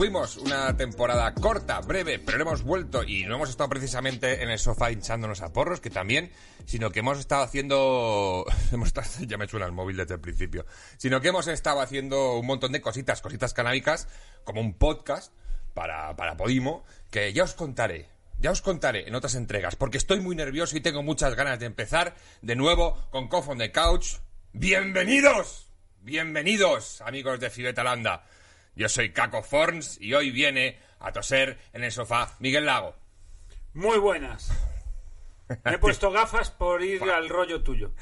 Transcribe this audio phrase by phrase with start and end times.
[0.00, 4.58] fuimos una temporada corta, breve, pero hemos vuelto y no hemos estado precisamente en el
[4.58, 6.32] sofá hinchándonos a porros, que también,
[6.64, 8.94] sino que hemos estado haciendo, hemos
[9.26, 10.64] ya me suena el móvil desde el principio,
[10.96, 14.08] sino que hemos estado haciendo un montón de cositas, cositas canábicas,
[14.44, 15.34] como un podcast
[15.74, 18.08] para, para Podimo, que ya os contaré.
[18.38, 21.66] Ya os contaré en otras entregas, porque estoy muy nervioso y tengo muchas ganas de
[21.66, 24.14] empezar de nuevo con Cough on the Couch.
[24.54, 25.70] ¡Bienvenidos!
[26.00, 28.24] Bienvenidos, amigos de Fibetalanda.
[28.74, 32.94] Yo soy Caco Forns y hoy viene a toser en el sofá Miguel Lago.
[33.74, 34.50] Muy buenas.
[35.64, 37.92] Me he puesto gafas por ir al rollo tuyo.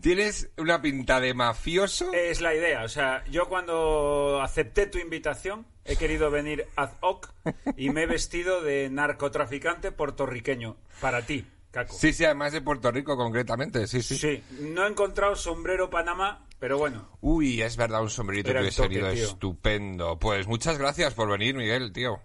[0.00, 2.12] Tienes una pinta de mafioso.
[2.12, 2.84] Es la idea.
[2.84, 7.32] O sea, yo cuando acepté tu invitación he querido venir ad hoc
[7.76, 11.94] y me he vestido de narcotraficante puertorriqueño para ti, Caco.
[11.96, 14.16] Sí, sí, además de Puerto Rico concretamente, sí, sí.
[14.18, 17.08] Sí, no he encontrado sombrero Panamá, pero bueno.
[17.20, 19.06] Uy, es verdad, un sombrerito que hubiese tío.
[19.08, 20.18] estupendo.
[20.18, 22.20] Pues muchas gracias por venir, Miguel, tío.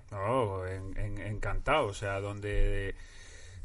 [0.68, 1.86] En- en- encantado.
[1.88, 2.96] O sea, donde...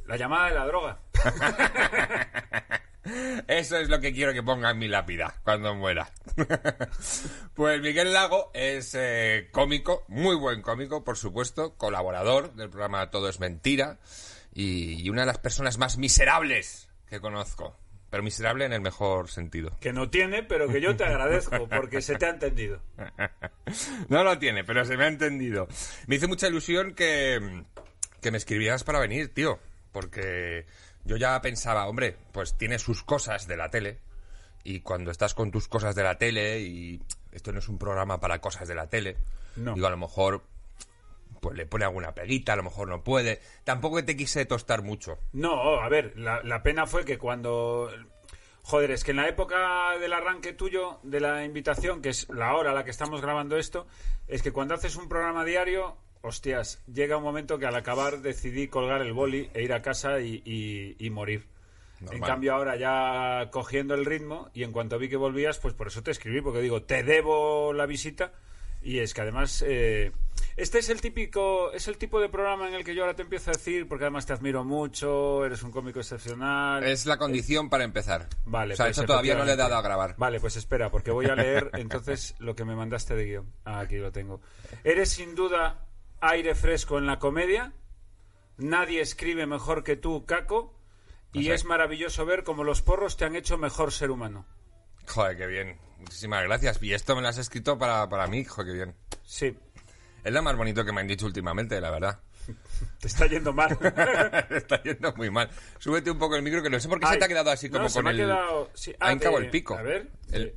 [0.07, 0.99] La llamada de la droga.
[3.49, 6.11] Eso es lo que quiero que ponga en mi lápida cuando muera.
[7.55, 13.29] pues Miguel Lago es eh, cómico, muy buen cómico, por supuesto, colaborador del programa Todo
[13.29, 13.99] es Mentira
[14.61, 17.77] y, y una de las personas más miserables que conozco.
[18.11, 19.71] Pero miserable en el mejor sentido.
[19.81, 22.81] Que no tiene, pero que yo te agradezco porque se te ha entendido.
[24.09, 25.69] No lo tiene, pero se me ha entendido.
[26.09, 27.63] Me hizo mucha ilusión que,
[28.21, 29.61] que me escribieras para venir, tío.
[29.93, 30.67] Porque
[31.05, 33.99] yo ya pensaba, hombre, pues tiene sus cosas de la tele.
[34.65, 37.01] Y cuando estás con tus cosas de la tele, y
[37.33, 39.17] esto no es un programa para cosas de la tele,
[39.57, 39.75] No.
[39.75, 40.43] digo, a lo mejor
[41.41, 43.41] pues le pone alguna peguita, a lo mejor no puede.
[43.65, 45.19] Tampoco te quise tostar mucho.
[45.33, 47.91] No, a ver, la, la pena fue que cuando...
[48.63, 52.55] Joder, es que en la época del arranque tuyo, de la invitación, que es la
[52.55, 53.87] hora a la que estamos grabando esto,
[54.29, 58.69] es que cuando haces un programa diario, hostias, llega un momento que al acabar decidí
[58.69, 61.47] colgar el boli e ir a casa y, y- y morir.
[62.01, 62.17] Normal.
[62.17, 65.87] En cambio ahora ya cogiendo el ritmo y en cuanto vi que volvías, pues por
[65.89, 68.33] eso te escribí, porque digo, te debo la visita
[68.83, 70.13] y es que además eh,
[70.61, 73.23] este es el típico, es el tipo de programa en el que yo ahora te
[73.23, 76.85] empiezo a decir, porque además te admiro mucho, eres un cómico excepcional.
[76.85, 78.29] Es la condición para empezar.
[78.45, 80.17] Vale, O sea, pues esto todavía no le he dado a grabar.
[80.19, 83.53] Vale, pues espera, porque voy a leer entonces lo que me mandaste de guion.
[83.65, 84.43] Ah, aquí lo tengo.
[84.85, 85.87] Eres sin duda
[86.21, 87.73] aire fresco en la comedia.
[88.59, 90.75] Nadie escribe mejor que tú, Caco.
[91.33, 94.45] Y es maravilloso ver cómo los porros te han hecho mejor ser humano.
[95.07, 95.79] Joder, qué bien.
[95.99, 96.83] Muchísimas gracias.
[96.83, 98.95] Y esto me lo has escrito para, para mí, joder, qué bien.
[99.23, 99.57] Sí,
[100.25, 102.21] Es lo más bonito que me han dicho últimamente, la verdad.
[103.01, 103.71] te está yendo mal.
[104.51, 105.49] Está yendo muy mal.
[105.79, 107.69] Súbete un poco el micro, que no sé por qué se te ha quedado así
[107.69, 108.19] como no, se con me ha el...
[108.19, 109.77] quedado- sí, ha ah, de- el pico.
[109.77, 110.55] A ver, El-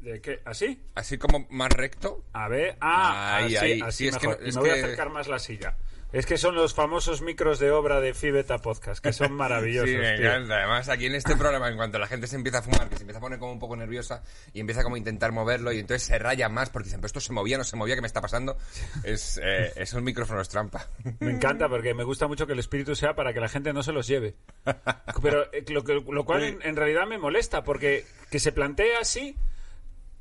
[0.00, 0.40] ¿de, de qué?
[0.44, 0.82] ¿Así?
[0.94, 2.24] Así como más recto.
[2.32, 3.80] A ver, ah, Ahí, así, ahí.
[3.82, 5.76] así Sí, es que no- es me voy a acercar más la silla.
[6.12, 9.90] Es que son los famosos micros de obra de Fibeta Podcast, que son maravillosos.
[9.90, 10.26] Sí, me tío.
[10.26, 10.54] encanta.
[10.58, 13.02] Además, aquí en este programa, en cuanto la gente se empieza a fumar, que se
[13.02, 14.22] empieza a poner como un poco nerviosa
[14.52, 17.20] y empieza como a intentar moverlo y entonces se raya más porque dicen, pero esto
[17.20, 18.56] se movía, no se movía, ¿qué me está pasando?
[19.02, 20.86] Es, eh, esos micrófonos trampa.
[21.20, 23.82] Me encanta porque me gusta mucho que el espíritu sea para que la gente no
[23.82, 24.36] se los lleve.
[25.22, 29.36] Pero eh, lo, cual en, en realidad me molesta porque que se plantea así.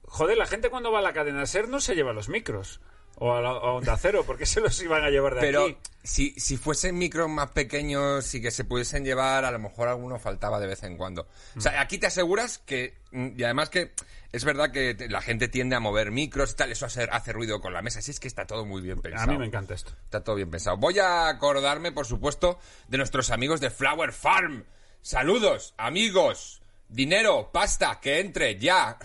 [0.04, 2.80] Joder, la gente cuando va a la cadena SER no se lleva los micros.
[3.18, 5.78] O a, la, a Onda Cero, porque se los iban a llevar de Pero aquí.
[6.04, 10.20] si, si fuesen micros más pequeños y que se pudiesen llevar, a lo mejor alguno
[10.20, 11.28] faltaba de vez en cuando.
[11.56, 12.94] O sea, aquí te aseguras que...
[13.12, 13.94] mm, Y además que
[14.34, 17.62] es verdad que la gente tiende a mover micros y tal, eso hace, hace ruido
[17.62, 18.00] con la mesa.
[18.00, 19.32] Así es que está todo muy bien A pensado.
[19.32, 19.94] mí me encanta esto.
[20.04, 20.76] Está todo bien pensado.
[20.76, 24.66] Voy a acordarme, por supuesto, de nuestros amigos de Flower Farm.
[25.02, 26.62] Saludos, amigos.
[26.90, 28.98] Dinero, pasta, que entre ya.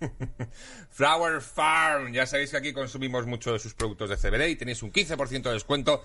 [0.90, 2.12] Flower Farm.
[2.12, 5.42] Ya sabéis que aquí consumimos mucho de sus productos de CBD y tenéis un 15%
[5.42, 6.02] de descuento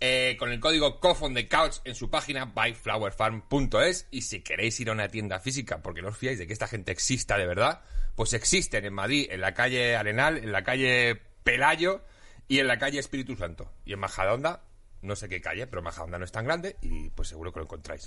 [0.00, 4.08] eh, con el código COF on the couch en su página byflowerfarm.es.
[4.10, 6.66] Y si queréis ir a una tienda física, porque no os fiáis de que esta
[6.66, 7.82] gente exista de verdad,
[8.14, 12.04] pues existen en Madrid, en la calle Arenal, en la calle Pelayo
[12.48, 13.72] Y en la calle Espíritu Santo.
[13.84, 14.62] Y en Majadahonda,
[15.02, 17.64] no sé qué calle, pero Majadahonda no es tan grande y pues seguro que lo
[17.64, 18.06] encontráis.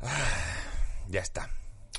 [0.00, 0.56] Ah,
[1.08, 1.50] ya está.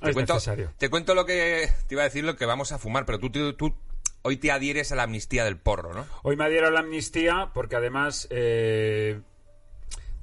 [0.02, 0.74] Te Es cuento, necesario.
[0.78, 3.30] te cuento lo que te iba a decir, lo que vamos a fumar, pero tú,
[3.32, 3.76] tú, tú
[4.24, 6.06] hoy te adhieres a la amnistía del porro, ¿no?
[6.24, 9.22] Hoy me adhiero a la amnistía porque además eh,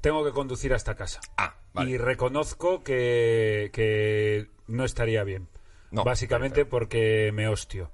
[0.01, 1.21] tengo que conducir hasta casa.
[1.37, 1.91] Ah, vale.
[1.91, 5.47] Y reconozco que, que no estaría bien.
[5.91, 7.91] No, Básicamente porque me hostio.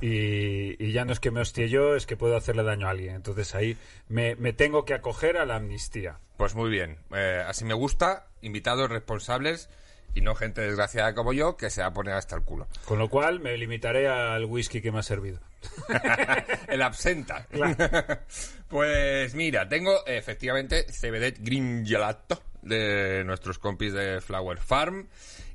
[0.00, 2.90] Y, y ya no es que me hostie yo, es que puedo hacerle daño a
[2.90, 3.14] alguien.
[3.14, 3.76] Entonces ahí
[4.08, 6.18] me, me tengo que acoger a la amnistía.
[6.36, 6.98] Pues muy bien.
[7.14, 9.68] Eh, así me gusta, invitados responsables
[10.14, 12.66] y no gente desgraciada como yo que se va a poner hasta el culo.
[12.84, 15.38] Con lo cual me limitaré al whisky que me ha servido.
[16.68, 17.46] el absenta.
[17.50, 17.76] Claro.
[18.68, 25.08] pues mira, tengo efectivamente CBD Green Gelato de nuestros compis de Flower Farm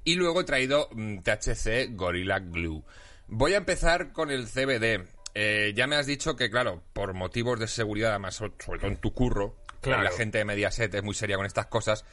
[0.03, 2.83] y luego he traído mm, THC Gorilla Glue.
[3.27, 5.07] Voy a empezar con el CBD.
[5.33, 8.91] Eh, ya me has dicho que, claro, por motivos de seguridad, además, so- sobre todo
[8.91, 10.01] en tu curro, Claro.
[10.03, 12.05] la gente de Mediaset es muy seria con estas cosas,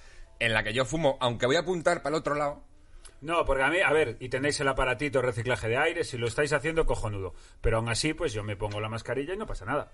[0.45, 2.65] en la que yo fumo, aunque voy a apuntar para el otro lado,
[3.21, 6.19] No, porque a mí, a ver, y tenéis el aparatito de reciclaje de aire, si
[6.19, 7.35] lo estáis haciendo, cojonudo.
[7.61, 9.93] Pero aún así, pues yo me pongo la mascarilla y no pasa nada.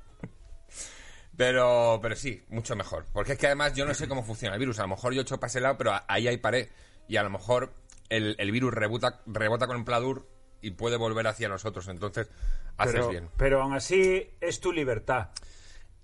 [1.37, 3.05] Pero, pero sí, mucho mejor.
[3.13, 4.79] Porque es que además yo no sé cómo funciona el virus.
[4.79, 6.69] A lo mejor yo echo para ese lado, pero ahí hay pared.
[7.07, 7.73] Y a lo mejor
[8.09, 10.27] el, el virus rebota, rebota con el pladur
[10.61, 11.87] y puede volver hacia nosotros.
[11.89, 12.29] Entonces,
[12.77, 13.29] haces Pero, bien.
[13.37, 15.29] pero aún así, es tu libertad.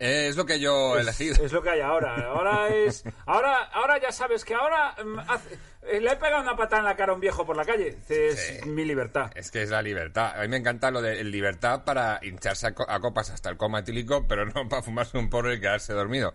[0.05, 1.45] Eh, es lo que yo he Es, elegido.
[1.45, 2.15] es lo que hay ahora.
[2.27, 3.05] Ahora es.
[3.27, 6.85] Ahora, ahora ya sabes que ahora mm, hace- eh, le he pegado una patada en
[6.87, 7.97] la cara a un viejo por la calle.
[8.09, 8.69] Es Sí.
[8.69, 9.31] mi libertad.
[9.35, 10.39] Es que es la libertad.
[10.39, 13.57] A mí me encanta lo de libertad para hincharse a, co- a copas hasta el
[13.57, 16.35] coma etílico, pero no para fumarse un porro y quedarse dormido.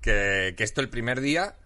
[0.00, 1.56] Que, que esto el primer día...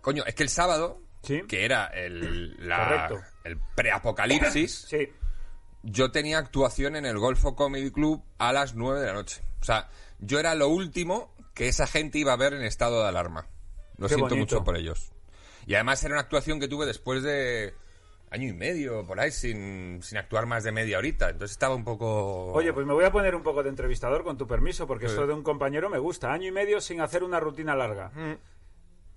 [0.00, 1.42] Coño, es que el sábado, Sí.
[1.46, 3.20] que era el, la- Correcto.
[3.44, 5.08] el preapocalipsis, Sí.
[5.82, 9.42] yo tenía actuación en el Golfo Comedy Club a las 9 de la noche.
[9.60, 9.88] O sea,
[10.22, 13.46] yo era lo último que esa gente iba a ver en estado de alarma.
[13.98, 14.54] Lo Qué siento bonito.
[14.56, 15.12] mucho por ellos.
[15.66, 17.74] Y además era una actuación que tuve después de
[18.30, 21.28] año y medio, por ahí, sin, sin actuar más de media horita.
[21.28, 22.46] Entonces estaba un poco...
[22.52, 25.12] Oye, pues me voy a poner un poco de entrevistador con tu permiso, porque Sí.
[25.12, 26.32] esto de un compañero me gusta.
[26.32, 28.08] Año y medio sin hacer una rutina larga.
[28.14, 28.36] Mm.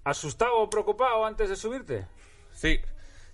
[0.04, 2.06] ¿Asustado o preocupado antes de subirte?
[2.52, 2.80] Sí,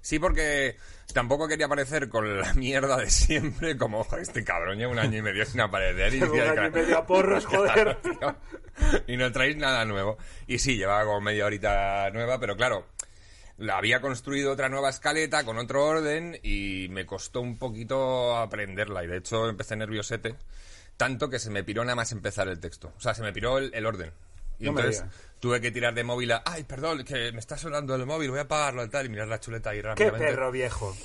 [0.02, 0.76] sí, porque
[1.14, 5.20] tampoco quería aparecer con la mierda de siempre, como "Joder, este cabrón lleva un año
[5.20, 6.14] y medio sin aparecer.
[6.14, 7.98] Y, un año y medio a porros, joder.
[8.02, 8.36] Tío,
[9.08, 10.18] y no traéis nada nuevo.
[10.48, 12.88] Y sí, llevaba como media horita nueva, pero claro,
[13.58, 19.04] la había construido otra nueva escaleta con otro orden y me costó un poquito aprenderla.
[19.04, 20.36] Y de hecho empecé nerviosete,
[20.98, 22.94] tanto que se me piró nada más empezar el texto.
[22.98, 24.12] O sea, se me piró el, el orden.
[24.62, 25.06] Y No me entonces
[25.40, 28.40] tuve que tirar de móvil a, ay, perdón, que me está sonando el móvil, voy
[28.40, 30.28] a apagarlo y tal, y mirar la chuleta ahí ¡Qué rápidamente.
[30.28, 30.96] perro viejo!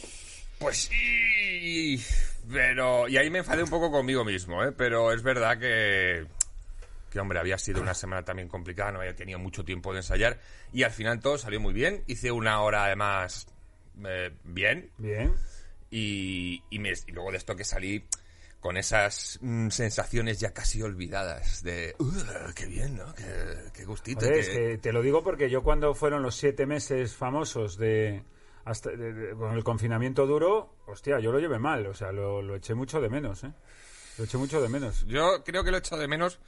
[0.59, 2.03] Pues sí,
[2.51, 3.09] pero...
[3.09, 4.73] Y ahí me enfadé un poco conmigo mismo, ¿eh?
[4.73, 6.27] Pero es verdad que...
[7.11, 10.39] Que, hombre, había sido una semana también complicada, no había tenido mucho tiempo de ensayar.
[10.73, 12.03] Y al final todo salió muy bien.
[12.07, 13.47] Hice una hora, además,
[14.05, 14.91] eh, bien.
[14.99, 15.35] Bien.
[15.91, 18.05] Y, y, me- y luego de esto que salí
[18.67, 21.95] con esas mm, sensaciones ya casi olvidadas de...
[22.01, 22.13] "Uh,
[22.53, 23.15] ¡Qué bien, ¿no?
[23.15, 23.25] ¡Qué,
[23.73, 24.27] qué gustito!
[24.27, 28.25] Es que te lo digo porque yo cuando fueron los siete meses famosos de...
[28.65, 32.43] Hasta, de- de- con el confinamiento duro, hostia, yo lo llevé mal, o sea, lo,
[32.43, 33.53] lo eché mucho de menos, ¿eh?
[34.19, 35.07] Lo eché mucho de menos.
[35.07, 36.41] Yo creo que lo he hecho de menos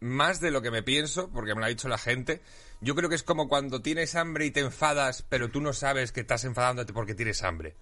[0.00, 2.40] más de lo que me pienso, porque me lo ha dicho la gente.
[2.80, 6.10] Yo creo que es como cuando tienes hambre y te enfadas, pero tú no sabes
[6.10, 7.76] que estás enfadándote porque tienes hambre.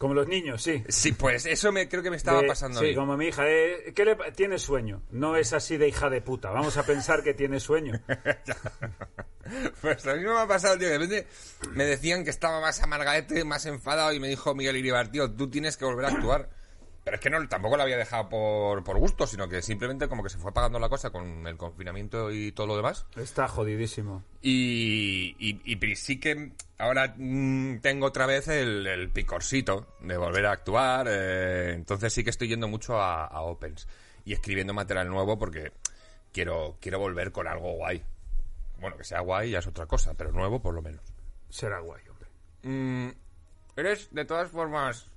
[0.00, 0.82] Como los niños, sí.
[0.88, 2.94] Sí, pues eso me creo que me estaba De- pasando a sí, mí.
[2.94, 3.42] como mi hija.
[3.46, 5.02] eh, ¿qué le tiene sueño?
[5.10, 6.48] No es así de hija de puta.
[6.48, 8.00] Vamos a pensar que tiene sueño.
[9.80, 10.88] Pues mí no me ha pasado, tío.
[10.88, 11.26] De repente
[11.72, 15.50] me decían que estaba más amargaete, más enfadado, y me dijo Miguel Iribar, tío, tú
[15.50, 16.48] tienes que volver a actuar.
[17.10, 20.22] Pero es que no, tampoco lo había dejado por, por gusto, sino que simplemente como
[20.22, 23.04] que se fue apagando la cosa con el confinamiento y todo lo demás.
[23.16, 24.22] Está jodidísimo.
[24.40, 30.52] Y, y, sí que ahora mm, tengo otra vez el, el picorcito de volver a
[30.52, 31.08] actuar.
[31.10, 33.88] eh, entonces sí que estoy yendo mucho a, a Opens
[34.24, 35.72] y escribiendo material nuevo porque
[36.32, 38.04] quiero, quiero volver con algo guay.
[38.78, 41.02] Bueno, que sea guay ya es otra cosa, pero nuevo por lo menos.
[41.48, 42.28] Será guay, hombre.
[42.62, 43.10] Mm,
[43.74, 45.09] eres, de todas formas,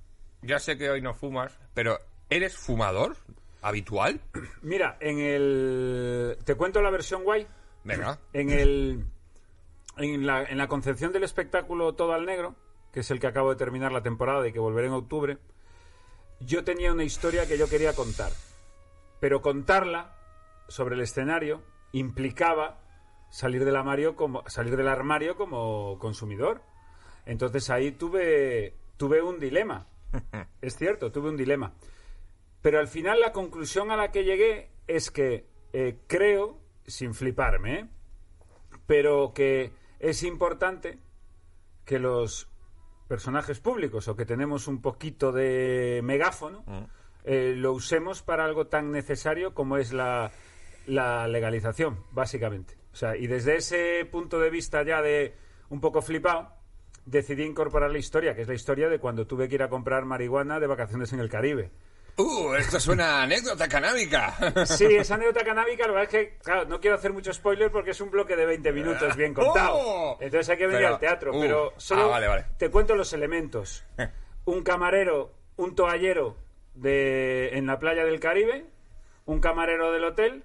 [0.44, 3.16] ya sé que hoy no fumas, pero ¿eres fumador
[3.62, 4.22] habitual?
[4.62, 6.38] Mira, en el...
[6.46, 7.48] ¿Te cuento la versión guay?
[7.84, 8.20] Venga.
[8.34, 9.06] En el...
[9.98, 12.56] En la, en la concepción del espectáculo Todo al Negro,
[12.92, 15.38] que es el que acabo de terminar la temporada y que volveré en octubre,
[16.40, 18.32] yo tenía una historia que yo quería contar.
[19.20, 20.16] Pero contarla
[20.68, 22.80] sobre el escenario implicaba
[23.30, 26.62] salir del armario como, salir del armario como consumidor.
[27.26, 29.88] Entonces ahí tuve, tuve un dilema.
[30.62, 31.74] Es cierto, tuve un dilema.
[32.62, 37.79] Pero al final la conclusión a la que llegué es que eh, creo, sin fliparme,
[37.79, 37.88] ¿eh?
[38.86, 41.00] pero que es importante
[41.86, 42.50] que los
[43.08, 46.63] personajes públicos o que tenemos un poquito de megáfono
[47.25, 50.32] eh, lo usemos para algo tan necesario como es la,
[50.86, 52.77] la legalización, básicamente.
[52.91, 55.36] O sea, y desde ese punto de vista ya de
[55.70, 56.53] un poco flipado,
[57.06, 60.06] decidí incorporar la historia, que es la historia de cuando tuve que ir a comprar
[60.06, 61.72] marihuana de vacaciones en el Caribe.
[62.16, 64.36] Uh, esto suena a anécdota canábica.
[64.66, 67.92] Sí, esa anécdota canábica, lo que es que, claro, no quiero hacer mucho spoiler porque
[67.92, 69.74] es un bloque de 20 minutos bien contado.
[69.76, 70.18] ¡Oh!
[70.22, 72.46] Entonces hay que venir Pero- al teatro, uh, pero solo ah, vale, vale.
[72.58, 73.84] te cuento los elementos.
[74.46, 76.38] Un camarero, un toallero
[76.76, 78.66] de, en la playa del Caribe,
[79.26, 80.44] un camarero del hotel,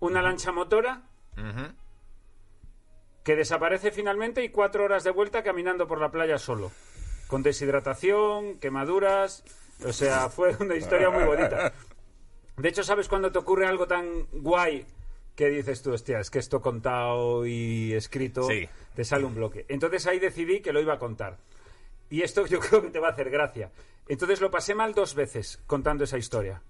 [0.00, 1.02] una lancha motora.
[3.24, 6.72] Que desaparece finalmente y cuatro horas de vuelta caminando por la playa solo,
[7.28, 9.44] con deshidratación, quemaduras,
[9.84, 11.72] o sea, fue una historia muy bonita.
[12.56, 14.84] De hecho, ¿sabes cuando te ocurre algo tan guay
[15.34, 18.68] que dices tú, hostia, es que esto contado y escrito, Sí.
[18.94, 19.64] te sale un bloque?
[19.68, 21.38] Entonces ahí decidí que lo iba a contar.
[22.10, 23.70] Y esto yo creo que te va a hacer gracia.
[24.08, 26.60] Entonces lo pasé mal dos veces contando esa historia.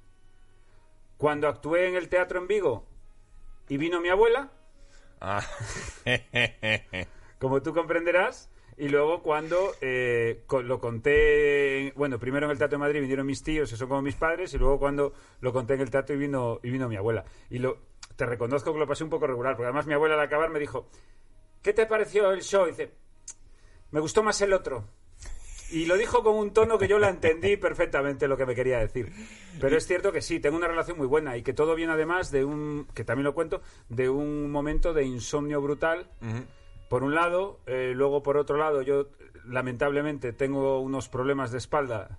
[1.17, 2.85] Cuando actué en el teatro en Vigo
[3.69, 4.51] y vino mi abuela,
[5.25, 5.41] Ah.
[7.39, 8.51] como tú comprenderás.
[8.77, 13.43] Y luego cuando eh, lo conté, bueno, primero en el Teatro de Madrid vinieron mis
[13.43, 16.59] tíos, eso como mis padres, y luego cuando lo conté en el teatro y vino,
[16.63, 17.25] y vino mi abuela.
[17.51, 17.79] Y lo,
[18.17, 20.59] te reconozco que lo pasé un poco regular, porque además mi abuela al acabar me
[20.59, 20.89] dijo,
[21.63, 22.67] ¿qué te pareció el show?
[22.67, 22.93] Y dice,
[23.91, 24.85] me gustó más el otro.
[25.73, 28.79] Y lo dijo con un tono que yo la entendí perfectamente lo que me quería
[28.79, 29.11] decir.
[29.61, 32.31] Pero es cierto que sí, tengo una relación muy buena y que todo viene además
[32.31, 36.07] de un, que también lo cuento, de un momento de insomnio brutal.
[36.89, 39.09] Por un lado, eh, luego por otro lado, yo
[39.47, 42.19] lamentablemente tengo unos problemas de espalda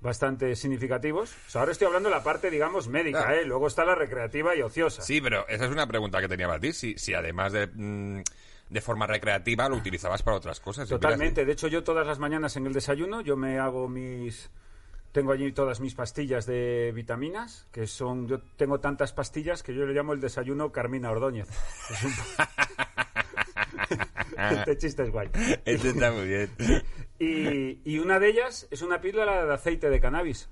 [0.00, 1.32] bastante significativos.
[1.46, 3.34] O sea, ahora estoy hablando de la parte, digamos, médica.
[3.34, 3.44] ¿eh?
[3.44, 5.02] Luego está la recreativa y ociosa.
[5.02, 6.72] Sí, pero esa es una pregunta que tenía para ti.
[6.72, 8.20] Si, si además de, mm,
[8.68, 10.88] de forma recreativa lo utilizabas para otras cosas.
[10.88, 11.44] Totalmente.
[11.44, 14.50] De hecho, yo todas las mañanas en el desayuno, yo me hago mis...
[15.12, 18.26] Tengo allí todas mis pastillas de vitaminas, que son...
[18.26, 21.48] Yo tengo tantas pastillas que yo le llamo el desayuno Carmina Ordóñez.
[21.90, 22.12] Es un...
[24.50, 25.30] este chiste es guay.
[25.64, 26.50] Este está muy bien.
[27.18, 30.48] Y, y una de ellas es una píldora de aceite de cannabis.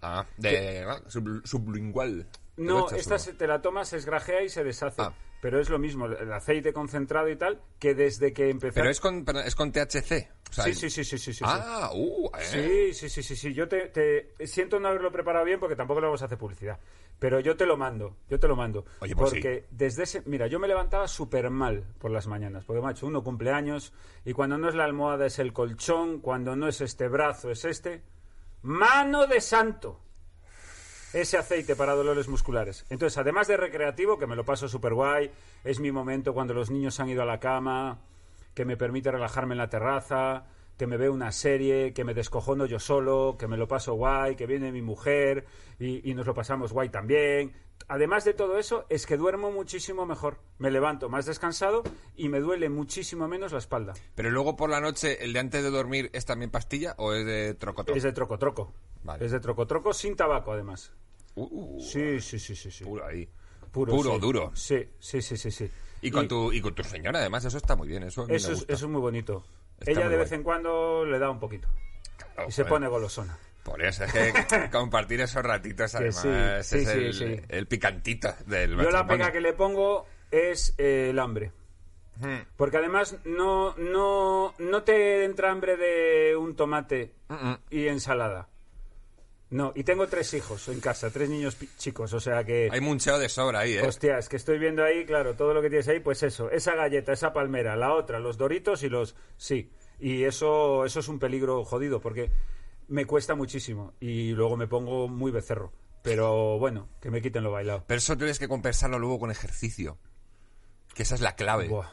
[0.00, 2.26] Ah, de ah, sub- sublingual.
[2.56, 5.02] ¿Te lo No, esta se te la tomas, se esgrajea y se deshace.
[5.02, 5.14] Ah.
[5.42, 8.74] Pero es lo mismo, el aceite concentrado y tal, que desde que empecé...
[8.78, 10.30] Pero es con, perdón, es con THC.
[10.48, 11.44] O sea, Sí, sí, sí, sí, sí, sí.
[11.44, 12.92] Ah, uh, eh.
[12.94, 13.52] Sí, sí, sí, sí, sí.
[13.52, 16.78] Yo te, te- siento no haberlo preparado bien porque tampoco le vamos a hacer publicidad.
[17.18, 18.84] Pero yo te lo mando, yo te lo mando.
[19.00, 20.22] Oye, pues porque desde ese...
[20.26, 22.64] Mira, yo me levantaba súper mal por las mañanas.
[22.64, 23.92] Porque, macho, uno cumpleaños
[24.24, 27.64] y cuando no es la almohada es el colchón, cuando no es este brazo es
[27.64, 28.04] este...
[28.62, 29.98] ¡Mano de santo!
[31.12, 32.84] Ese aceite para dolores musculares.
[32.90, 35.30] Entonces, además de recreativo, que me lo paso súper guay,
[35.64, 38.00] es mi momento cuando los niños han ido a la cama,
[38.54, 42.66] que me permite relajarme en la terraza, que me veo una serie, que me descojono
[42.66, 45.46] yo solo, que me lo paso guay, que viene mi mujer
[45.78, 47.52] y, y nos lo pasamos guay también.
[47.88, 50.38] Además de todo eso, es que duermo muchísimo mejor.
[50.58, 51.82] Me levanto más descansado
[52.16, 53.94] y me duele muchísimo menos la espalda.
[54.14, 57.26] Pero luego por la noche, ¿el de antes de dormir es también pastilla o es
[57.26, 57.96] de trocotroco?
[57.96, 58.72] Es de troco troco.
[59.02, 59.24] Vale.
[59.24, 60.92] Es de troco troco sin tabaco, además.
[61.34, 62.70] Uh, Sí, sí, sí, sí.
[62.70, 62.84] sí.
[62.84, 63.28] Puro ahí.
[63.70, 64.20] Puro, Puro, sí.
[64.20, 64.50] duro.
[64.54, 65.70] Sí, sí, sí, sí, sí.
[66.02, 68.02] Y con, tu, y con tu señora, además, eso está muy bien.
[68.02, 68.72] Eso, me Eso es, gusta.
[68.74, 69.44] eso es muy bonito.
[69.78, 70.24] Está Ella muy de guay.
[70.24, 71.68] vez en cuando le da un poquito.
[72.38, 72.68] Oh, y se joder.
[72.68, 73.38] pone golosona.
[73.62, 74.32] Por eso, es que
[74.72, 79.52] compartir esos ratitos, además, sí, es el, el picantito del Yo la pega que le
[79.52, 81.52] pongo es eh, el hambre.
[82.20, 82.40] Hmm.
[82.56, 87.14] Porque además no, no, no te entra hambre de un tomate
[87.70, 88.48] y ensalada.
[89.52, 92.68] No, y tengo tres hijos en casa, tres niños chicos, o sea que...
[92.72, 93.82] Hay muncheo de sobra ahí, ¿eh?
[93.86, 96.74] Hostia, es que estoy viendo ahí, claro, todo lo que tienes ahí, pues eso, esa
[96.74, 99.14] galleta, esa palmera, la otra, los doritos y los...
[99.36, 102.32] Sí, y eso, eso es un peligro jodido, porque
[102.88, 105.72] me cuesta muchísimo y luego me pongo muy becerro.
[106.02, 107.84] Pero bueno, que me quiten lo bailado.
[107.86, 109.98] Pero eso tienes que compensarlo luego con ejercicio.
[110.94, 111.68] Que esa es la clave.
[111.68, 111.88] Buah.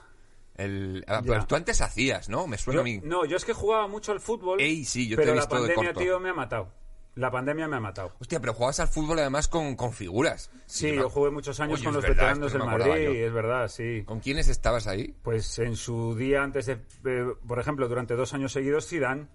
[0.55, 2.47] El, ah, pero tú antes hacías, ¿no?
[2.47, 2.99] Me suena Yo- a mí.
[3.03, 5.41] no, yo es que jugaba mucho al fútbol, Ey, sí, yo te pero he la
[5.41, 5.99] visto de pandemia, corto.
[5.99, 6.73] tío, me ha matado.
[7.15, 8.13] La pandemia me ha matado.
[8.21, 10.49] Hostia, pero jugabas al fútbol además con, con figuras.
[10.67, 13.11] Sí, yo jugué muchos años Oye, con los verdad, veteranos del Madrid, yo.
[13.11, 14.03] es verdad, sí.
[14.05, 15.13] ¿Con quiénes estabas ahí?
[15.23, 16.73] Pues en su día antes de,
[17.05, 19.27] eh, por ejemplo, durante dos años seguidos, Zidane.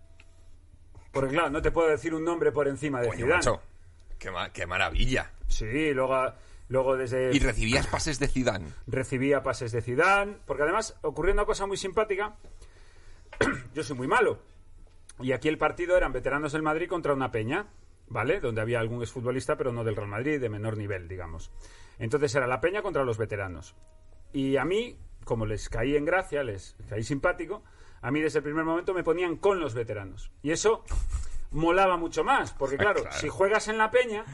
[1.13, 3.35] Porque claro, no te puedo decir un nombre por encima de Zidane.
[3.35, 3.61] macho.
[4.19, 5.33] Qué, ma- qué maravilla.
[5.49, 6.33] Sí, luego,
[6.69, 8.69] luego desde Y recibías pases de Zidane.
[8.87, 12.35] recibía pases de Zidane, porque además ocurrió una cosa muy simpática.
[13.75, 14.39] Yo soy muy malo.
[15.21, 17.67] Y aquí el partido eran veteranos del Madrid contra una peña.
[18.07, 18.39] ¿vale?
[18.39, 21.51] Donde había algún exfutbolista, pero no del Real Madrid, de menor nivel, digamos.
[21.99, 23.75] Entonces era la peña contra los veteranos.
[24.33, 27.63] Y a mí, como les caí en gracia, les caí simpático,
[28.03, 30.31] a mí desde el primer momento me ponían con los veteranos.
[30.43, 30.85] Y eso
[31.51, 33.17] molaba mucho más, porque claro, Claro.
[33.17, 34.25] si juegas en la peña,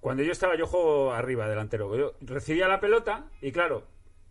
[0.00, 3.86] cuando yo estaba, yo juego arriba, delantero, yo recibía la pelota y claro,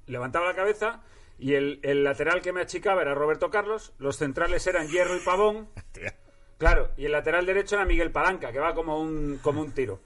[0.05, 1.01] levantaba la cabeza
[1.43, 5.19] y el, el lateral que me achicaba era Roberto Carlos, los centrales eran Hierro y
[5.19, 5.67] Pavón,
[6.57, 10.00] claro, y el lateral derecho era Miguel Palanca, que va como un, como un tiro.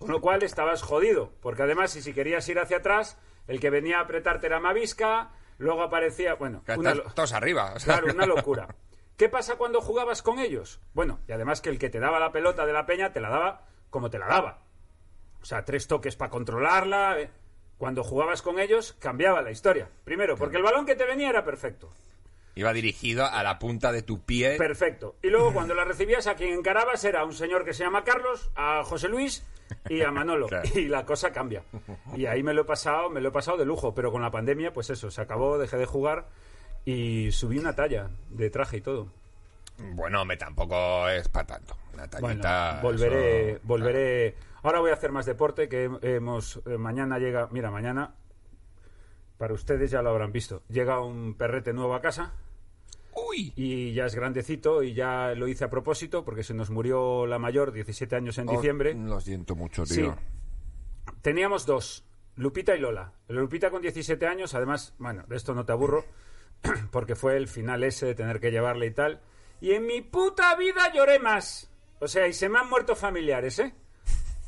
[0.00, 3.70] Con lo cual estabas jodido, porque además si, si querías ir hacia atrás, el que
[3.70, 7.74] venía a apretarte era Mavisca, luego aparecía, bueno, una todos arriba.
[7.76, 7.98] o sea.
[8.00, 8.74] Claro, una locura.
[9.16, 10.80] ¿Qué pasa cuando jugabas con ellos?
[10.92, 13.30] Bueno, y además que el que te daba la pelota de la peña te la
[13.30, 14.64] daba como te la daba.
[15.40, 17.16] O sea, tres toques para controlarla.
[17.80, 19.88] Cuando jugabas con ellos cambiaba la historia.
[20.04, 21.90] Primero, porque el balón que te venía era perfecto.
[22.54, 24.58] Iba dirigido a la punta de tu pie.
[24.58, 25.16] Perfecto.
[25.22, 28.50] Y luego cuando la recibías a quien encarabas era un señor que se llama Carlos,
[28.54, 29.46] a José Luis
[29.88, 30.46] y a Manolo.
[30.48, 30.68] Claro.
[30.74, 31.62] Y la cosa cambia.
[32.14, 34.30] Y ahí me lo he pasado, me lo he pasado de lujo, pero con la
[34.30, 36.26] pandemia pues eso, se acabó, dejé de jugar
[36.84, 39.08] y subí una talla de traje y todo.
[39.94, 41.78] Bueno, me tampoco es para tanto.
[41.94, 42.80] Una Bueno, tallita.
[42.82, 44.34] volveré, eso- volveré.
[44.62, 48.14] Ahora voy a hacer más deporte que hemos eh, mañana llega, mira, mañana
[49.38, 50.62] para ustedes ya lo habrán visto.
[50.68, 52.34] Llega un perrete nuevo a casa
[53.14, 53.52] Uy.
[53.56, 57.38] y ya es grandecito y ya lo hice a propósito porque se nos murió la
[57.38, 58.94] mayor, 17 años en diciembre.
[58.94, 60.02] Oh, lo siento mucho, Sí.
[60.02, 60.16] tío.
[61.22, 62.04] Teníamos dos,
[62.36, 63.12] Lupita y Lola.
[63.28, 66.04] Lupita con 17 años, además, bueno, de esto no te aburro,
[66.90, 69.20] porque fue el final ese de tener que llevarle y tal.
[69.62, 71.70] Y en mi puta vida lloré más.
[71.98, 73.74] O sea, y se me han muerto familiares, ¿eh?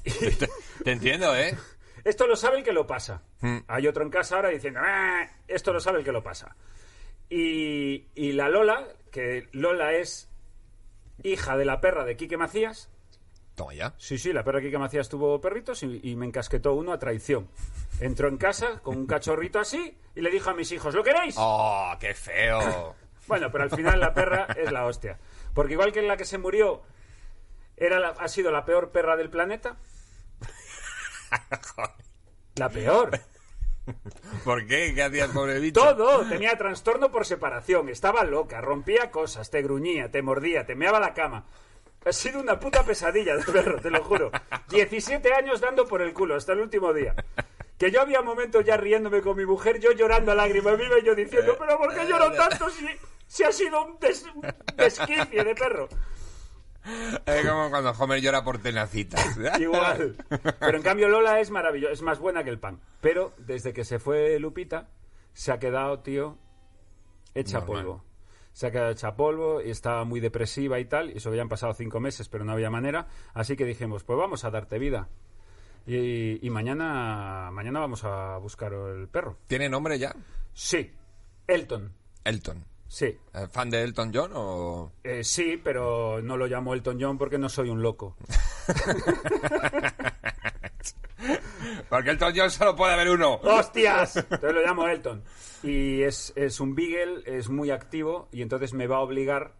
[0.04, 0.48] Te,
[0.84, 1.56] te entiendo, ¿eh?
[2.04, 3.22] Esto lo sabe el que lo pasa.
[3.40, 3.58] Hmm.
[3.68, 6.56] Hay otro en casa ahora diciendo, "Ah, esto lo sabe el que lo pasa.
[7.30, 10.28] Y, y la Lola, que Lola es
[11.22, 12.90] hija de la perra de Quique Macías.
[13.54, 13.94] Toma ya.
[13.98, 16.98] Sí, sí, la perra de Quique Macías tuvo perritos y, y me encasquetó uno a
[16.98, 17.48] traición.
[18.00, 21.36] Entró en casa con un cachorrito así y le dijo a mis hijos, ¿lo queréis?
[21.38, 22.94] Oh, qué feo.
[23.28, 25.16] Bueno, pero al final la perra es la hostia.
[25.54, 26.82] Porque igual que en la que se murió
[27.76, 29.76] era la- ha sido la peor perra del planeta.
[32.56, 33.18] La peor.
[34.44, 34.92] ¿Por qué?
[34.94, 35.80] ¿Qué hacía el pobre bicho?
[35.80, 36.24] Todo.
[36.28, 37.88] Tenía trastorno por separación.
[37.88, 38.60] Estaba loca.
[38.60, 39.50] Rompía cosas.
[39.50, 41.46] Te gruñía, te mordía, te meaba la cama.
[42.04, 44.30] Ha sido una puta pesadilla de perro, te lo juro.
[44.70, 47.14] 17 años dando por el culo hasta el último día.
[47.78, 51.04] Que yo había momentos ya riéndome con mi mujer, yo llorando a lágrimas viva y
[51.04, 52.86] yo diciendo, pero ¿por qué lloro tanto si,
[53.26, 55.88] si ha sido un, des- un de perro?
[57.26, 59.36] Es como cuando Homer llora por tenacitas.
[59.60, 60.16] Igual.
[60.58, 62.80] Pero en cambio Lola es maravillosa, es más buena que el pan.
[63.00, 64.88] Pero desde que se fue Lupita,
[65.32, 66.38] se ha quedado, tío,
[67.34, 67.76] hecha Normal.
[67.84, 68.04] polvo.
[68.52, 71.10] Se ha quedado hecha polvo y estaba muy depresiva y tal.
[71.10, 73.06] Y eso habían pasado cinco meses, pero no había manera.
[73.32, 75.08] Así que dijimos, pues vamos a darte vida.
[75.86, 79.38] Y, y mañana, mañana vamos a buscar el perro.
[79.46, 80.14] ¿Tiene nombre ya?
[80.52, 80.92] Sí,
[81.46, 81.92] Elton.
[82.24, 82.64] Elton.
[82.92, 84.92] Sí, ¿Eh, ¿Fan de Elton John o...?
[85.02, 88.18] Eh, sí, pero no lo llamo Elton John porque no soy un loco.
[91.88, 93.34] Porque Elton John solo puede haber uno.
[93.42, 94.16] ¡Hostias!
[94.16, 95.22] Entonces lo llamo Elton.
[95.62, 99.54] Y es, es un beagle, es muy activo y entonces me va a obligar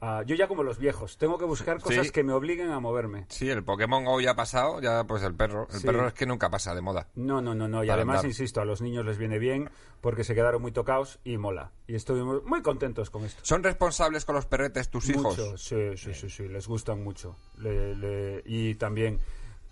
[0.00, 0.22] a...
[0.24, 2.12] Yo ya como los viejos, tengo que buscar cosas Sí.
[2.12, 3.26] que me obliguen a moverme.
[3.28, 5.66] Sí, el Pokémon Go ya ha pasado, ya pues el perro.
[5.72, 5.86] El Sí.
[5.86, 7.08] perro es que nunca pasa de moda.
[7.14, 7.84] No, no, no, no.
[7.84, 8.30] Y además, andar.
[8.30, 11.72] insisto, a los niños les viene bien porque se quedaron muy tocados y mola.
[11.86, 13.40] Y estoy muy, contentos con esto.
[13.44, 15.36] ¿Son responsables con los perretes tus hijos?
[15.38, 17.36] Mucho, sí, sí, sí, sí, les gustan mucho.
[17.58, 19.18] Le- le- y también,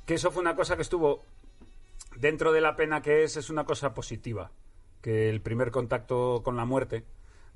[0.06, 1.22] que eso fue una cosa que estuvo
[2.16, 4.50] dentro de la pena que es, es una cosa positiva.
[5.00, 7.04] Que el primer contacto con la muerte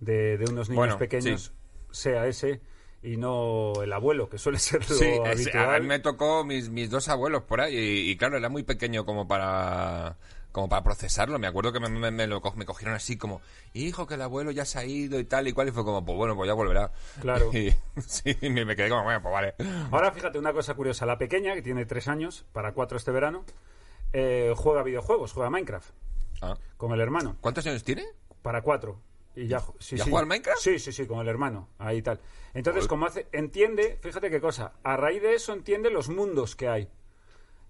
[0.00, 1.52] de, de unos niños Bueno, pequeños
[1.92, 2.61] sea ese
[3.02, 5.74] y no el abuelo, que suele ser lo Sí, habitual.
[5.74, 8.62] a mí me tocó mis, mis dos abuelos por ahí y, y claro, era muy
[8.62, 10.16] pequeño como para
[10.52, 11.38] como para procesarlo.
[11.38, 13.40] Me acuerdo que me, me- me lo me cogieron así como,
[13.72, 15.68] hijo, que el abuelo ya se ha ido y tal y cual.
[15.68, 16.92] Y fue como, pues bueno, pues ya volverá.
[17.22, 17.50] Claro.
[17.55, 17.72] Y,
[18.07, 19.55] sí, me, me quedé como, bueno, pues vale.
[19.90, 23.46] Ahora fíjate una cosa curiosa, la pequeña, que tiene tres años, para cuatro este verano,
[24.12, 25.88] eh, juega videojuegos, juega Minecraft
[26.42, 26.55] Ah.
[26.76, 27.37] con el hermano.
[27.40, 28.05] ¿Cuántos años tiene?
[28.42, 29.00] Para cuatro.
[29.35, 30.11] Y ya, sí, ¿Ya sí.
[30.11, 30.61] Minecraft?
[30.61, 31.68] Sí, sí, sí, con el hermano.
[31.79, 32.21] Ahí tal.
[32.55, 36.68] Entonces, como hace, entiende, fíjate qué cosa, a raíz de eso entiende los mundos que
[36.68, 36.88] hay.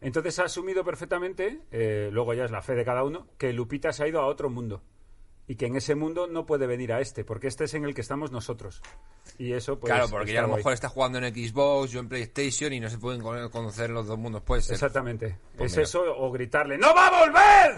[0.00, 3.92] Entonces ha asumido perfectamente, eh, luego ya es la fe de cada uno, que Lupita
[3.92, 4.82] se ha ido a otro mundo.
[5.48, 7.94] Y que en ese mundo no puede venir a este, porque este es en el
[7.94, 8.80] que estamos nosotros.
[9.38, 9.92] Y eso, pues.
[9.92, 12.88] claro, porque ya a lo mejor está jugando en Xbox, yo en PlayStation y no
[12.88, 14.42] se pueden con- conocer los dos mundos.
[14.42, 14.74] Puede ser.
[14.74, 15.36] Exactamente.
[15.56, 15.84] Pues es mira.
[15.84, 17.76] eso, o gritarle, ¡No va a volver!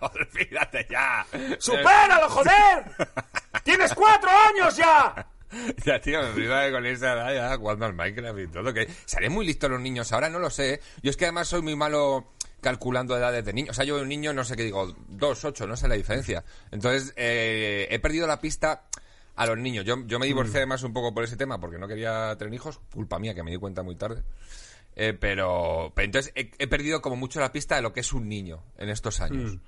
[0.00, 1.26] Olvídate ya.
[1.58, 2.84] ¡Supéralo, joder!
[3.64, 5.26] ¡Tienes cuatro años ya!
[5.84, 8.72] Ya, tío, me flipaba con esa edad ya jugando al Minecraft y todo.
[8.72, 10.80] Que salen muy listos los niños ahora, no lo sé.
[11.02, 13.72] Yo es que además soy muy malo calculando edades de niños.
[13.72, 16.44] O sea, yo un niño, no sé qué digo, dos, ocho, no sé la diferencia.
[16.70, 18.86] Entonces, eh, he perdido la pista
[19.34, 19.84] a los niños.
[19.84, 22.80] Yo, yo me divorcié además un poco por ese tema porque no quería tener hijos.
[22.94, 24.22] Culpa mía, que me di cuenta muy tarde.
[24.94, 28.12] Eh, pero, pero entonces he, he perdido como mucho la pista de lo que es
[28.12, 29.58] un niño en estos años.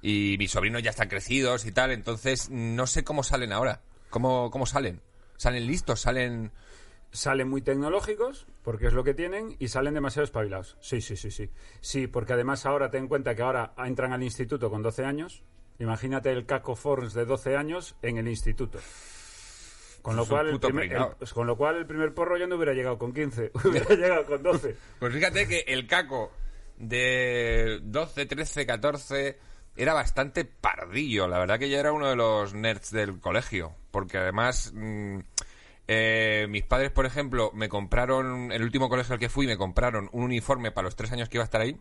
[0.00, 3.80] Y mis sobrinos ya están crecidos y tal, entonces no sé cómo salen ahora.
[4.10, 5.00] ¿Cómo, cómo salen?
[5.36, 6.00] ¿Salen listos?
[6.00, 6.52] ¿Salen...?
[7.16, 10.76] Salen muy tecnológicos, porque es lo que tienen, y salen demasiado espabilados.
[10.80, 11.50] Sí, sí, sí, sí.
[11.80, 15.42] Sí, porque además ahora ten en cuenta que ahora entran al instituto con 12 años.
[15.78, 18.78] Imagínate el Caco Forns de 12 años en el instituto.
[20.02, 22.56] Con lo, cual, el primer, el- pues con lo cual el primer porro yo no
[22.56, 24.76] hubiera llegado con 15, hubiera llegado con 12.
[25.00, 26.30] Pues fíjate que el caco
[26.76, 29.38] de 12, 13, 14
[29.76, 31.26] era bastante pardillo.
[31.28, 33.74] La verdad que yo era uno de los nerds del colegio.
[33.90, 35.18] Porque además, mm,
[35.88, 40.08] eh, mis padres, por ejemplo, me compraron, el último colegio al que fui, me compraron
[40.12, 41.78] un uniforme para los tres años que iba a estar ahí.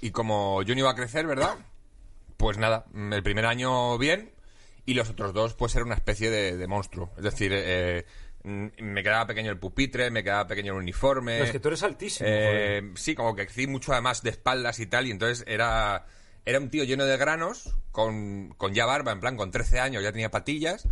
[0.00, 1.56] Y como yo no iba a crecer, ¿verdad?
[2.36, 4.32] Pues nada, el primer año bien
[4.86, 7.12] y los otros dos pues era una especie de, de monstruo.
[7.16, 8.04] Es decir, eh,
[8.42, 11.38] mm, me quedaba pequeño el pupitre, me quedaba pequeño el uniforme.
[11.38, 12.28] No, es que tú eres altísimo.
[12.28, 12.98] Eh, joder.
[12.98, 16.04] sí, como que crecí mucho además de espaldas y tal, y entonces era,
[16.44, 20.02] era un tío lleno de granos, con, con ya barba, en plan, con 13 años
[20.02, 20.86] ya tenía patillas,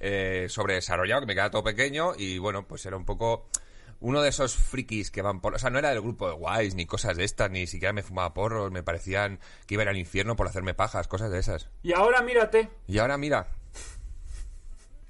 [0.00, 3.48] eh, sobredesarrollado, que me quedaba todo pequeño, y bueno, pues era un poco
[4.00, 5.54] uno de esos frikis que van por...
[5.54, 8.02] O sea, no era del grupo de guays, ni cosas de estas, ni siquiera me
[8.02, 11.38] fumaba porros, me parecían que iba a ir al infierno por hacerme pajas, cosas de
[11.38, 11.68] esas.
[11.82, 12.68] Y ahora mírate.
[12.86, 13.48] Y ahora mira,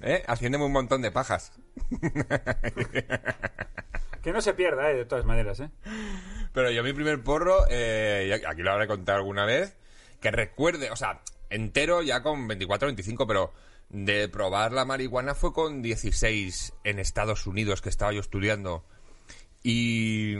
[0.01, 0.23] ¿eh?
[0.27, 1.51] Haciéndome un montón de pajas.
[4.21, 5.69] Que no se pierda, eh, de todas maneras, ¿eh?
[6.53, 9.77] Pero yo mi primer porro, eh, aquí lo habré contado alguna vez,
[10.19, 13.53] que recuerde, o sea, entero ya con 24, 25, pero
[13.89, 18.85] de probar la marihuana fue con 16 en Estados Unidos, que estaba yo estudiando.
[19.63, 20.35] Y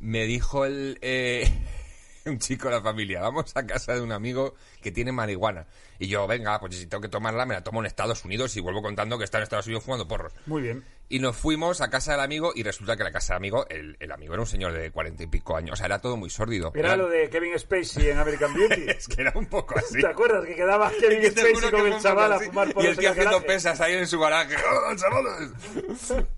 [0.00, 1.50] me dijo el, eh,
[2.26, 5.66] un chico de la familia, vamos a casa de un amigo que tiene marihuana.
[6.02, 8.60] Y yo, venga, pues si tengo que tomarla, me la tomo en Estados Unidos y
[8.60, 10.32] vuelvo contando que está en Estados Unidos fumando porros.
[10.46, 10.84] Muy bien.
[11.08, 13.96] Y nos fuimos a casa del amigo y resulta que la casa del amigo, el,
[14.00, 15.74] el amigo era un señor de cuarenta y pico años.
[15.74, 16.72] O sea, era todo muy sórdido.
[16.74, 18.86] Era lo de Kevin Spacey en American Beauty.
[18.88, 20.00] Es que era un poco así.
[20.00, 23.10] ¿Te acuerdas que quedaba Kevin Spacey con el chaval a fumar Y porros el tío
[23.10, 23.46] haciendo garaje?
[23.46, 24.56] pesas ahí en su garaje.
[24.90, 25.50] ¡Oh, chavales!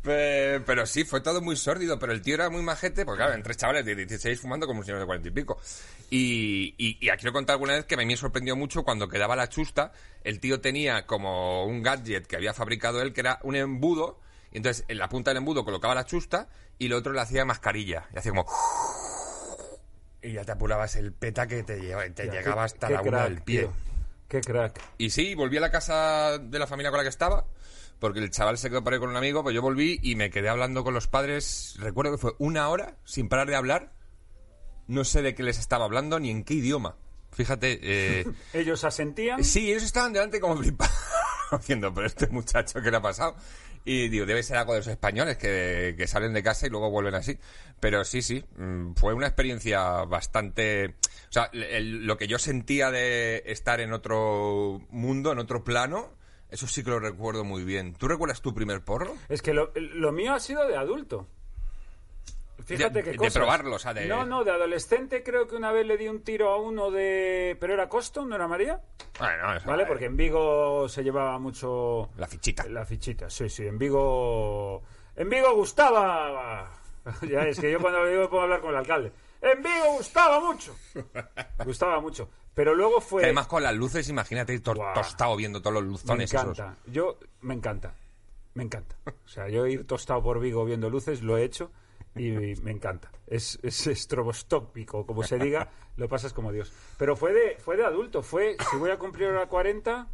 [0.03, 1.99] Pe- Pero sí, fue todo muy sórdido.
[1.99, 4.85] Pero el tío era muy majete, porque claro, entre chavales de 16 fumando como un
[4.85, 5.59] señor de cuarenta y pico.
[6.11, 9.09] Y, y, y aquí quiero contar alguna vez que a mí me sorprendió mucho cuando
[9.09, 9.93] quedaba la chusta.
[10.23, 14.21] El tío tenía como un gadget que había fabricado él, que era un embudo.
[14.51, 17.45] Y entonces en la punta del embudo colocaba la chusta y lo otro le hacía
[17.45, 18.09] mascarilla.
[18.15, 18.47] Y hacía como.
[20.23, 22.95] Y ya te apurabas el peta que te, lleva- te Ya, llegaba qué- hasta qué
[22.95, 23.61] la una crack, del pie.
[23.61, 23.73] tío.
[24.29, 24.81] Qué crack.
[24.99, 27.45] Y sí, volví a la casa de la familia con la que estaba,
[27.99, 30.31] porque el chaval se quedó por ahí con un amigo, pues yo volví y me
[30.31, 33.93] quedé hablando con los padres, recuerdo que fue una hora sin parar de hablar,
[34.87, 36.97] no sé de qué les estaba hablando ni en qué idioma.
[37.35, 39.43] Fíjate, eh, Ellos asentían.
[39.45, 40.95] sí, ellos estaban delante como flipados,
[41.59, 43.35] diciendo, pero este muchacho, ¿qué le ha pasado?
[43.87, 46.91] Y digo, debe ser algo de los españoles que, que salen de casa y luego
[46.91, 47.39] vuelven así.
[47.81, 50.95] Pero sí, sí, mm, fue una experiencia bastante...
[51.29, 56.15] O sea, el- lo que yo sentía de estar en otro mundo, en otro plano,
[56.49, 57.93] eso sí que lo recuerdo muy bien.
[57.95, 59.15] ¿Tú recuerdas tu primer porro?
[59.29, 61.29] Es que lo, lo mío ha sido de adulto.
[62.65, 63.35] Fíjate De- cosas.
[63.35, 66.23] probarlo, o sea, de- No, no, de adolescente creo que una vez le di un
[66.23, 67.57] tiro a uno de...
[67.61, 68.81] ¿Pero era Coston, no era María?
[69.19, 69.87] Bueno, eso, ¿Vale?
[69.87, 72.09] Porque en Vigo se llevaba mucho...
[72.17, 72.67] La fichita.
[72.67, 73.67] La fichita, sí, sí.
[73.67, 74.83] En Vigo...
[75.17, 76.71] En Vigo gustaba...
[77.29, 79.13] ya es que yo cuando digo puedo hablar con el alcalde.
[79.43, 80.75] En Vigo gustaba mucho.
[81.67, 82.31] Gustaba mucho.
[82.55, 83.21] Pero luego fue...
[83.21, 84.95] Que además con las luces, imagínate ir tor- Buah.
[84.95, 86.59] tostado viendo todos los Me luzones esos.
[86.59, 86.77] encanta.
[86.87, 87.95] Yo, me encanta.
[88.55, 88.97] Me encanta.
[89.07, 91.71] O sea, yo ir tostado por Vigo viendo luces lo he hecho
[92.17, 93.11] y me encanta.
[93.27, 96.73] Es, es estrobostópico, como se diga, lo pasas como Dios.
[96.99, 100.09] Pero fue de, fue de adulto, fue, si voy a cumplir ahora 40...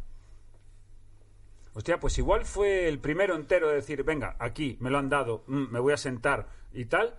[1.73, 5.45] Hostia, pues igual fue el primero entero de decir, venga, aquí me lo han dado,
[5.47, 7.17] mm, me voy a sentar y tal.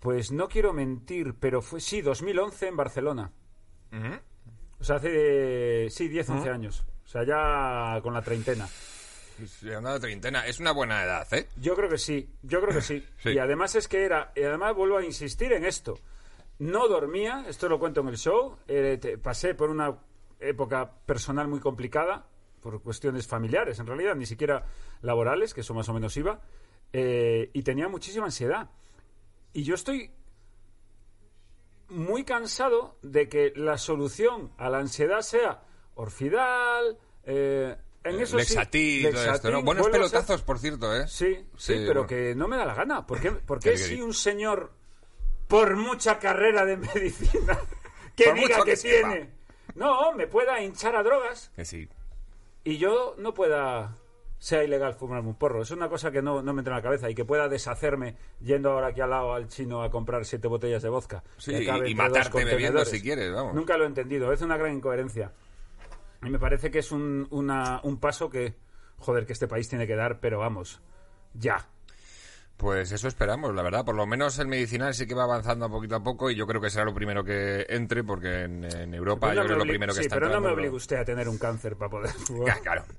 [0.00, 3.32] Pues no quiero mentir, pero fue, sí, 2011 en Barcelona.
[3.92, 4.20] Ujú.
[4.80, 6.86] O sea, hace, sí, 10, 11 años.
[7.04, 8.66] O sea, ya con la treintena.
[9.46, 10.46] Sí, una treintena.
[10.46, 11.48] Es una buena edad, ¿eh?
[11.56, 13.04] Yo creo que sí, yo creo que sí.
[13.22, 13.30] Sí.
[13.30, 15.98] Y además es que era, y además vuelvo a insistir en esto.
[16.58, 19.96] No dormía, esto lo cuento en el show, eh, te- pasé por una
[20.40, 22.26] época personal muy complicada,
[22.60, 24.64] por cuestiones familiares en realidad, ni siquiera
[25.02, 26.40] laborales, que eso más o menos iba,
[26.92, 28.70] eh, y tenía muchísima ansiedad.
[29.52, 30.10] Y yo estoy
[31.88, 35.62] muy cansado de que la solución a la ansiedad sea
[35.96, 38.36] Orfidal, eh, en eso sí.
[38.36, 39.62] Lexatil y todo esto, ¿no?
[39.62, 41.06] Buenos pelotazos, por cierto, ¿eh?
[41.08, 42.06] Sí, sí, Sí, pero bueno.
[42.06, 43.06] que no me da la gana.
[43.06, 44.70] ¿Por qué, por qué Qué si un señor,
[45.48, 47.58] por mucha carrera de medicina,
[48.16, 49.30] que Por diga que, tiene,
[49.74, 51.88] no, me pueda hinchar a drogas Que sí.
[52.64, 53.96] y yo no pueda
[54.38, 55.62] sea ilegal fumarme un porro.
[55.62, 58.14] Es una cosa que no, no me entra en la cabeza y que pueda deshacerme
[58.42, 61.24] yendo ahora aquí al lado al chino a comprar siete botellas de vodka.
[61.38, 63.54] Sí, y- y matarte bebiendo si quieres, vamos.
[63.54, 64.30] Nunca lo he entendido.
[64.34, 65.32] Es una gran incoherencia.
[66.24, 68.54] Y me parece que es un, una- un paso que,
[68.98, 70.80] joder, que este país tiene que dar, pero vamos,
[71.34, 71.66] ya.
[72.56, 73.84] Pues eso esperamos, la verdad.
[73.84, 76.60] Por lo menos el medicinal sí que va avanzando poquito a poco y yo creo
[76.60, 79.64] que será lo primero que entre porque en, en Europa Pero yo no creo lo
[79.68, 82.12] primero que sí, está pero no me obligue usted a tener un cáncer para poder
[82.28, 82.60] jugar.
[82.62, 82.84] Claro.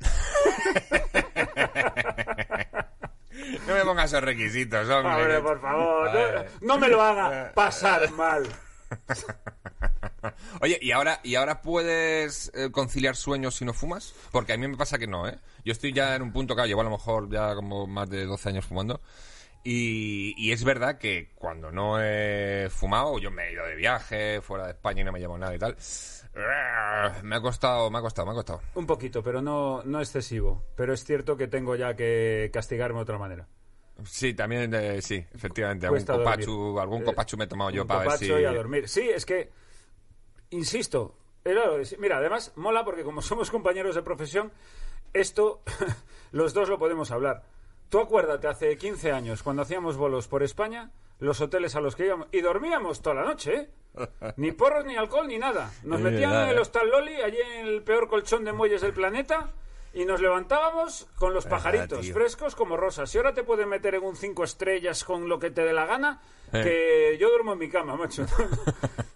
[3.68, 5.14] no me pongas esos requisitos, hombre.
[5.14, 8.44] Hombre, que- por favor, no, no me lo haga pasar mal.
[10.62, 14.14] Oye, ¿y ahora, ¿y ahora puedes eh, conciliar sueños si no fumas?
[14.32, 15.38] Porque a mí me pasa que no, ¿eh?
[15.64, 18.26] Yo estoy ya en un punto que llevo a lo mejor ya como más de
[18.26, 19.02] 12 años fumando.
[19.64, 24.40] Y, y es verdad que cuando no he fumado, yo me he ido de viaje
[24.42, 25.76] fuera de España y no me llevo nada y tal.
[27.24, 28.62] Me ha costado, me ha costado, me ha costado.
[28.76, 30.64] Un poquito, pero no, no excesivo.
[30.76, 33.48] Pero es cierto que tengo ya que castigarme de otra manera.
[34.04, 35.86] Sí, también, eh, sí, efectivamente.
[35.88, 36.82] Algún Cuesta copachu, dormir.
[36.82, 38.26] algún Eh, copachu me he tomado yo Un para ver si...
[38.28, 38.88] y a dormir.
[38.90, 39.50] Sí, es que,
[40.50, 44.52] insisto, era lo de- mira, además mola porque como somos compañeros de profesión,
[45.14, 45.62] esto
[46.32, 47.44] los dos lo podemos hablar.
[47.90, 52.06] Tú acuérdate, hace 15 años, cuando hacíamos bolos por España, los hoteles a los que
[52.08, 53.70] íbamos, y dormíamos toda la noche, ¿eh?
[54.38, 55.72] Ni porros, ni alcohol, ni nada.
[55.84, 56.62] Nos metían en el ¿eh?
[56.62, 59.52] Hostal Loli, allí en el peor colchón de muelles del planeta,
[59.94, 62.14] y nos levantábamos con los pajaritos tío.
[62.14, 63.14] frescos como rosas.
[63.16, 65.86] Y ahora te pueden meter en un cinco estrellas con lo que te dé la
[65.86, 66.62] gana, Eh.
[66.64, 68.26] que yo duermo en mi cama, macho.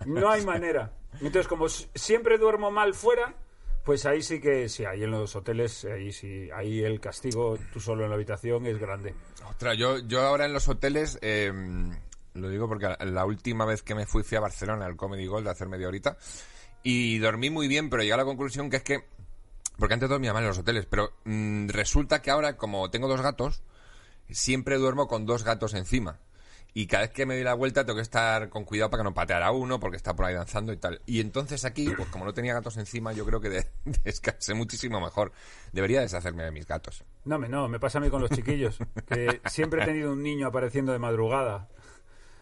[0.06, 0.94] No hay manera.
[1.14, 3.36] Entonces, como siempre duermo mal fuera,
[3.84, 7.80] pues ahí sí que, sí, ahí en los hoteles, ahí sí, ahí el castigo, tú
[7.80, 9.16] solo en la habitación, es grande.
[9.50, 11.52] Ostras, yo, yo ahora en los hoteles, eh,
[12.34, 15.48] lo digo porque la última vez que me fui fui a Barcelona al Comedy Gold
[15.48, 16.18] a hacer media horita
[16.84, 19.06] y dormí muy bien, pero llegué a la conclusión que es que,
[19.78, 23.22] porque antes dormía mal en los hoteles, pero mm, resulta que ahora como tengo dos
[23.22, 23.64] gatos,
[24.30, 26.20] siempre duermo con dos gatos encima.
[26.74, 29.06] Y cada vez que me doy la vuelta tengo que estar con cuidado para que
[29.10, 31.02] no pateara a uno porque está por ahí danzando y tal.
[31.08, 33.68] Y entonces aquí, pues como no tenía gatos encima, yo creo que de-
[34.04, 35.32] descansé muchísimo mejor.
[35.74, 37.04] Debería deshacerme de mis gatos.
[37.26, 38.78] No, me, no, me pasa a mí con los chiquillos,
[39.08, 41.68] que siempre he tenido un niño apareciendo de madrugada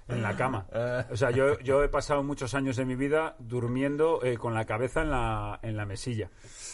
[0.10, 0.68] en la cama.
[1.10, 4.66] O sea, yo, yo he pasado muchos años de mi vida durmiendo eh, con la
[4.66, 6.30] cabeza en la, en la mesilla.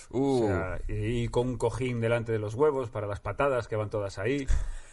[0.10, 0.44] Uh.
[0.44, 3.76] O sea, y, y con un cojín delante de los huevos para las patadas que
[3.76, 4.46] van todas ahí.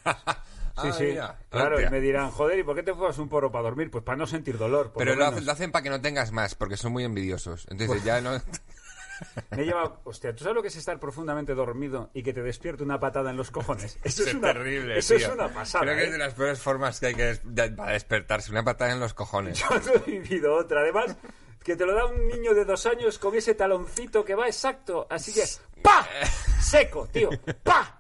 [0.05, 1.05] Sí, Ah, sí.
[1.05, 1.89] mira, Claro, hostia.
[1.89, 3.91] y me dirán, joder, ¿y por qué te fumas un porro para dormir?
[3.91, 4.93] Pues para no sentir dolor.
[4.93, 7.05] por Pero lo lo hacen, lo hacen para que no tengas más, porque son muy
[7.05, 7.67] envidiosos.
[7.71, 8.31] Entonces ya no...
[9.51, 10.01] Me he llevado...
[10.05, 13.31] Hostia, ¿tú sabes lo que es estar profundamente dormido y que te despierte una patada
[13.31, 13.99] en los cojones?
[14.05, 15.85] Eso es, Es una, terrible, Eso es una pasada.
[15.85, 16.07] Creo que ¿eh?
[16.07, 18.51] es de las peores formas que hay que des- de- para despertarse.
[18.51, 19.59] Una patada en los cojones.
[19.61, 20.81] Yo no he vivido otra.
[20.81, 21.15] Además,
[21.63, 25.07] que te lo da un niño de dos años con ese taloncito que va exacto.
[25.11, 25.43] Así que,
[25.83, 26.07] ¡pa!
[26.59, 27.29] Seco, tío.
[27.63, 28.00] ¡Pa!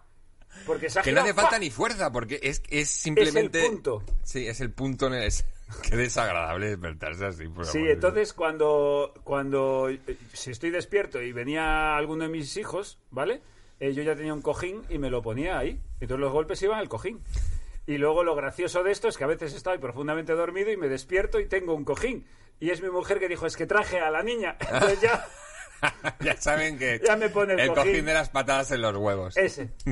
[0.66, 3.66] Porque Que no hace falta ni fuerza, porque es, es simplemente...
[3.66, 4.02] punto.
[4.22, 5.22] Sí, es el punto en el...
[5.24, 5.44] es-
[5.88, 7.48] Qué desagradable despertarse así.
[7.48, 10.00] por Sí, amor entonces cuando, cuando eh,
[10.32, 13.40] si estoy despierto y venía alguno de mis hijos, ¿vale?
[13.78, 15.80] Eh, yo ya tenía un cojín y me lo ponía ahí.
[16.00, 17.20] Entonces los golpes iban al cojín.
[17.86, 20.88] Y luego lo gracioso de esto es que a veces estoy profundamente dormido y me
[20.88, 22.26] despierto y tengo un cojín.
[22.58, 24.56] Y es mi mujer que dijo, es que traje a la niña.
[24.72, 25.26] Entonces ya.
[26.20, 27.00] ya saben que...
[27.06, 27.84] Ya me pone el el cojín.
[27.92, 29.36] cojín de las patadas en los huevos.
[29.36, 29.70] ese.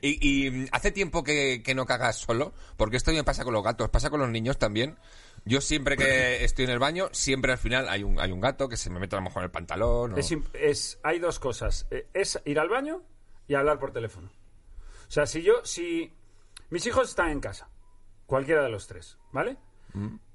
[0.00, 3.52] y, y, mm, hace tiempo que, que no cagas solo, porque esto me pasa con
[3.54, 4.96] los gatos, pasa con los niños también.
[5.44, 8.68] Yo siempre que estoy en el baño, siempre al final hay un, hay un gato
[8.68, 10.14] que se me mete a lo mejor en el pantalón.
[10.14, 11.86] o- Es, es- hay dos cosas.
[11.90, 13.02] Eh, Es ir al baño
[13.46, 14.28] y hablar por teléfono.
[15.06, 16.12] O sea, si yo, si
[16.70, 17.68] mis hijos están en casa,
[18.26, 19.56] cualquiera de los tres, ¿vale?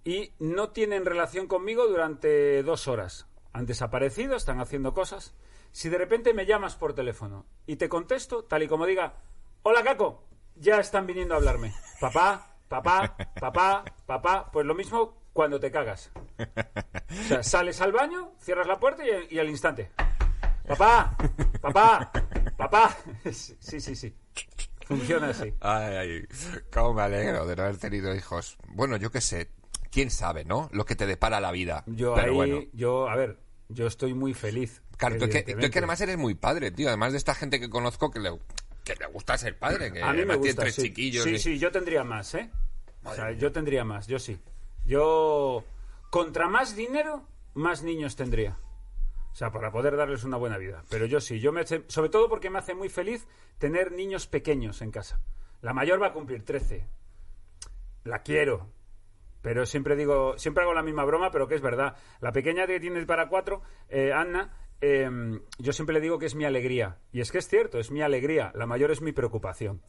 [0.04, 3.28] Y no tienen relación conmigo durante dos horas.
[3.54, 5.34] Han desaparecido, están haciendo cosas.
[5.72, 9.16] Si de repente me llamas por teléfono y te contesto, tal y como diga,
[9.64, 10.24] hola Caco,
[10.56, 11.74] ya están viniendo a hablarme.
[12.00, 14.50] Papá, papá, papá, papá.
[14.52, 16.12] Pues lo mismo cuando te cagas.
[16.40, 19.92] O sea, sales al baño, cierras la puerta y, y al instante.
[20.68, 21.16] Papá,
[21.62, 22.12] papá,
[22.58, 22.98] papá.
[23.32, 24.16] Sí, sí, sí.
[24.88, 25.54] Funciona así.
[25.62, 26.28] Ay, ay,
[26.72, 28.58] cómo me alegro de no haber tenido hijos.
[28.68, 29.50] Bueno, yo qué sé,
[29.92, 30.70] quién sabe, ¿no?
[30.72, 31.84] Lo que te depara la vida.
[31.88, 32.60] Yo Pero ahí, bueno.
[32.74, 34.82] yo, a ver, yo estoy muy feliz.
[34.98, 35.72] Claro, tú es, que, tú es evidentemente.
[35.72, 36.88] que además eres muy padre, tío.
[36.90, 38.38] Además de esta gente que conozco que le,
[38.84, 40.84] que le gusta ser padre, que A mí me gusta, tres sí.
[40.84, 41.24] chiquillos.
[41.24, 42.50] Sí, y- sí, yo tendría más, ¿eh?
[43.04, 44.40] O sea, yo tendría más, yo sí.
[44.86, 45.64] Yo,
[46.10, 48.58] contra más dinero, más niños tendría.
[49.32, 50.84] O sea, para poder darles una buena vida.
[50.90, 53.26] Pero yo sí, yo me hace- sobre todo porque me hace muy feliz
[53.58, 55.20] tener niños pequeños en casa.
[55.62, 56.86] La mayor va a cumplir 13.
[58.04, 58.70] La quiero.
[59.44, 61.96] Pero siempre digo, siempre hago la misma broma, pero que es verdad.
[62.22, 64.52] La pequeña que tiene para cuatro, eh, Anna,
[64.82, 65.10] eh,
[65.60, 66.98] yo siempre le digo que es mi alegría.
[67.12, 68.52] Y es que es cierto, es mi alegría.
[68.56, 69.82] La mayor es mi preocupación.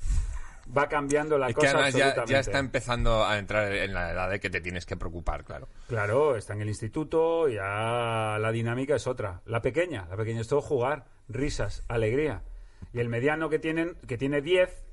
[0.77, 2.33] Va cambiando la Es que cosa además ya, absolutamente.
[2.33, 5.69] ya está empezando a entrar en la edad de que te tienes que preocupar, claro.
[5.89, 9.43] Claro, está en el instituto, ya la dinámica es otra.
[9.45, 12.43] La pequeña, la pequeña es todo jugar, risas, alegría.
[12.93, 14.85] Y el mediano que tienen, que tiene 10,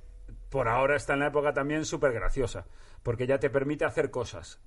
[0.50, 2.66] por ahora está en la época también súper graciosa,
[3.04, 4.60] porque ya te permite hacer cosas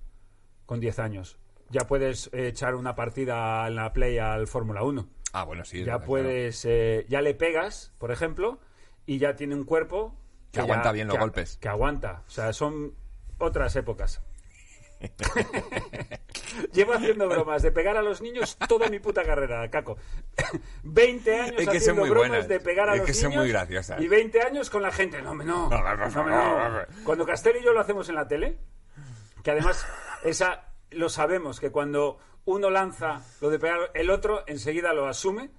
[0.66, 1.38] con 10 años.
[1.70, 5.09] Ya puedes eh, echar una partida en la Play al Fórmula 1.
[5.33, 5.83] Ah, bueno, sí.
[5.85, 8.61] Ya puedes, eh, ya le pegas, por ejemplo,
[9.07, 10.14] y ya tiene un cuerpo
[10.53, 11.57] Que aguanta bien los que- golpes.
[11.59, 12.23] Que aguanta.
[12.27, 12.94] O sea, son
[13.38, 14.23] otras épocas.
[16.73, 19.97] Llevo haciendo bromas de pegar a los niños toda mi puta carrera, Caco.
[20.85, 22.49] 20 años Es que son haciendo muy bromas buenas.
[22.49, 24.01] de pegar a Es los que niños muy graciosas.
[24.01, 25.21] y 20 años con la gente.
[25.23, 25.69] No, me no.
[25.71, 26.83] No.
[27.05, 28.59] Cuando Castel y yo lo hacemos en la tele,
[29.43, 29.87] que además
[30.25, 35.51] esa lo sabemos que cuando uno lanza lo de pegar, el otro enseguida lo asume.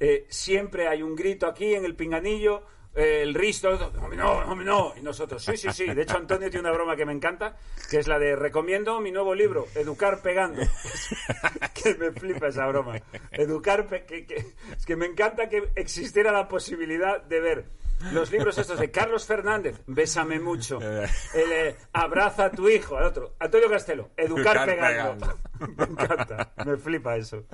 [0.00, 2.62] Eh, siempre hay un grito aquí en el pinganillo,
[2.98, 3.70] el risto,
[4.16, 5.86] no, no, no, y nosotros, sí, sí, sí.
[5.86, 7.56] De hecho, Antonio tiene una broma que me encanta,
[7.90, 10.60] que es la de recomiendo mi nuevo libro, Educar pegando.
[11.74, 12.96] que me flipa esa broma.
[13.30, 17.64] Educar, que, que- es que me encanta que existiera la posibilidad de ver
[18.12, 23.04] los libros estos de Carlos Fernández, Bésame mucho, el, eh, Abraza a tu hijo, al
[23.04, 25.38] otro, Antonio Castelo, Educar, pegando.
[25.76, 27.44] me encanta, me flipa eso.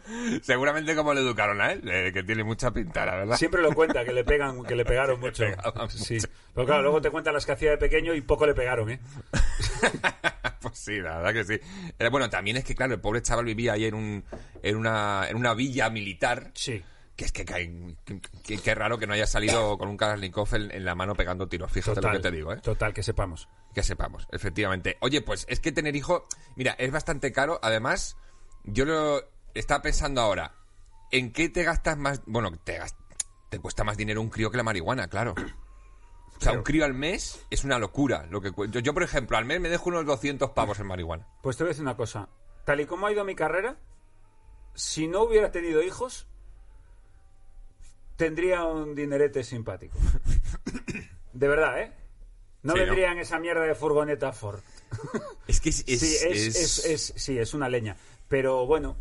[0.43, 3.37] Seguramente como le educaron a él, eh, que tiene mucha pinta, la verdad.
[3.37, 5.45] Siempre lo cuenta, que le pegan, que le pegaron mucho.
[5.89, 6.15] Sí.
[6.15, 6.29] mucho.
[6.55, 9.01] Pero claro, luego te cuenta las que hacía de pequeño y poco le pegaron, ¿eh?
[10.61, 11.61] pues sí, la verdad que sí.
[11.99, 14.25] Eh, bueno, también es que, claro, el pobre chaval vivía ahí en, un,
[14.63, 16.51] en, una, en una villa militar.
[16.55, 16.83] Sí.
[17.17, 20.53] Que es que cae- que- que- qué raro que no haya salido con un Kalashnikov
[20.55, 21.71] en, en la mano pegando tiros.
[21.71, 22.61] Fíjate lo que te digo, ¿eh?
[22.61, 23.49] Total, que sepamos.
[23.73, 24.97] Que sepamos, efectivamente.
[25.01, 27.59] Oye, pues es que tener hijo, mira, es bastante caro.
[27.63, 28.17] Además,
[28.65, 29.23] yo lo
[29.55, 30.55] estaba pensando ahora,
[31.13, 32.23] ¿en qué te gastas más?
[32.27, 32.81] Bueno, te,
[33.51, 35.35] te cuesta más dinero un crío que la marihuana, claro.
[36.37, 38.27] O sea, un crío al mes es una locura.
[38.29, 41.29] Lo que yo, yo, por ejemplo, al mes me dejo unos 200 pavos en marihuana.
[41.43, 42.29] Pues te voy a decir una cosa.
[42.65, 43.77] Tal y como ha ido mi carrera,
[44.75, 46.27] si no hubiera tenido hijos,
[48.17, 49.99] tendría un dinerete simpático.
[51.33, 51.93] De verdad, ¿eh?
[52.63, 52.85] No Sí, ¿no?
[52.87, 54.61] vendría en esa mierda de furgoneta Ford.
[55.49, 55.85] Es que es...
[55.87, 57.97] es- sí, es, es- es- es- sí, es una leña.
[58.29, 58.97] Pero bueno,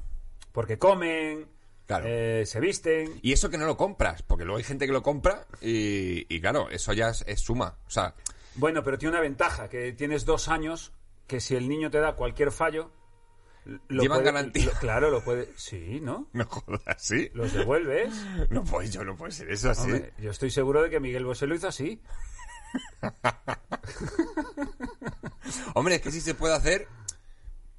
[0.52, 1.48] porque comen,
[1.86, 2.06] Claro.
[2.08, 3.20] eh, se visten.
[3.22, 6.42] Y eso que no lo compras, porque luego hay gente que lo compra y, y
[6.42, 7.78] claro, eso ya es, es suma.
[7.88, 8.14] O sea,
[8.56, 10.92] Bueno, pero tiene una ventaja, que tienes dos años,
[11.28, 12.92] que si el niño te da cualquier fallo...
[13.66, 14.66] Lo Llevan puede- garantía.
[14.66, 15.50] lo- claro, lo puede...
[15.56, 16.28] Sí, ¿no?
[16.34, 17.30] no jodas, ¿sí?
[17.34, 18.14] Los devuelves.
[18.50, 19.84] No puede, yo no puede ser eso así.
[19.92, 22.02] Hombre, yo estoy seguro de que Miguel Bosé lo hizo así.
[25.76, 26.88] Hombre, es que si se puede hacer,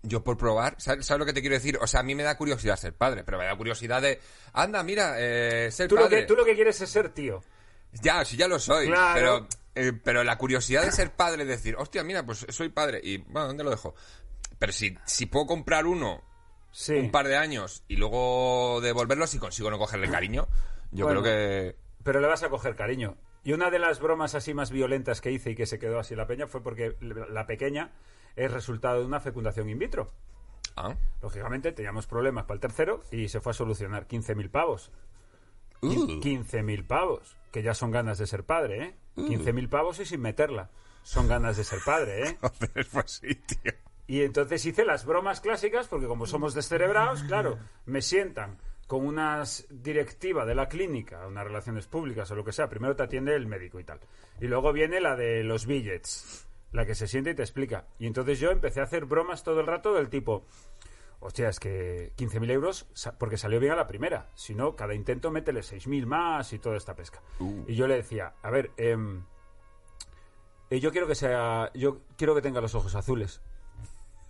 [0.03, 1.79] yo por probar, ¿sabes, sabes lo que te quiero decir?
[1.81, 4.21] O sea, a mí me da curiosidad ser padre, pero me da curiosidad de,
[4.53, 6.21] anda, mira, eh, ser Tú lo, padre.
[6.21, 7.43] que, tú lo que quieres es ser tío.
[8.03, 9.15] Ya, sí, ya lo soy, Claro.
[9.15, 9.49] pero,
[9.89, 13.47] eh, pero la curiosidad de ser padre, decir, hostia, mira, pues soy padre, y bueno,
[13.49, 13.95] ¿dónde lo dejo?
[14.59, 16.23] Pero si, si puedo comprar uno
[16.71, 16.95] Sí.
[16.95, 20.49] un par de años y luego devolverlo, si consigo no cogerle cariño,
[20.91, 21.23] yo Bueno.
[21.23, 21.77] creo que...
[22.03, 23.17] Pero le vas a coger cariño.
[23.45, 26.15] Y una de las bromas así más violentas que hice y que se quedó así
[26.17, 27.93] la peña fue porque la pequeña
[28.37, 30.11] es resultado de una fecundación in vitro.
[30.77, 30.97] Ah.
[31.23, 34.91] Lógicamente teníamos problemas para el tercero y se fue a solucionar 15.000 pavos.
[35.83, 35.91] Uh.
[36.21, 38.97] 15.000 pavos, que ya son ganas de ser padre, ¿eh?
[39.17, 40.71] 15.000 pavos y sin meterla.
[41.03, 42.39] Son ganas de ser padre, ¿eh?
[42.41, 43.73] Joder, pues sí, tío.
[44.07, 49.43] Y entonces hice las bromas clásicas, porque como somos descerebrados, claro, me sientan con una
[49.71, 52.69] directiva de la clínica, unas relaciones públicas o lo que sea.
[52.69, 54.01] Primero te atiende el médico y tal.
[54.41, 57.87] Y luego viene la de los billets, la que se siente y te explica.
[57.99, 60.45] Y entonces yo empecé a hacer bromas todo el rato del tipo,
[61.21, 62.87] hostia, es que 15.000 euros,
[63.19, 64.29] porque salió bien a la primera.
[64.35, 67.23] Si no, cada intento métele 6.000 más y toda esta pesca.
[67.67, 69.25] Y yo le decía, a ver, em,
[70.69, 73.41] eh, yo quiero que sea, yo quiero que tenga los ojos azules.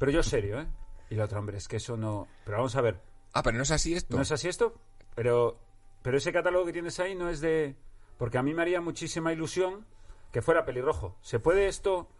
[0.04, 0.66] Pero yo serio, ¿eh?
[1.08, 2.28] Y la otra, hombre, es que eso no...
[2.44, 3.00] Pero vamos a ver,
[3.32, 4.14] Ah, pero no es así esto.
[4.14, 4.74] ¿no es así esto?
[5.14, 5.58] Pero,
[6.02, 7.74] pero ese catálogo que tienes ahí no es de...
[8.18, 9.86] Porque a mí me haría muchísima ilusión
[10.30, 11.16] que fuera pelirrojo.
[11.22, 12.10] ¿Se puede esto...?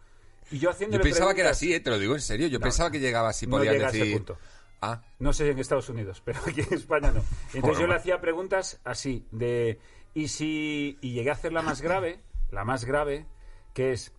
[0.49, 2.47] Y yo haciendo Yo pensaba que era así, eh, te lo digo en serio.
[2.47, 4.13] Yo pensaba que llegaba así, no podías llega a ese decir...
[4.15, 4.39] punto.
[4.81, 7.23] Ah, No sé en Estados Unidos, pero aquí en España no.
[7.53, 9.79] Entonces yo le hacía preguntas así, de...
[10.15, 10.97] Y si...
[11.01, 12.19] Y llegué a hacer la más grave,
[12.49, 13.27] la más grave,
[13.75, 14.11] que es...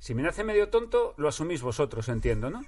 [0.00, 2.64] Si me nace medio tonto, lo asumís vosotros, entiendo, ¿no?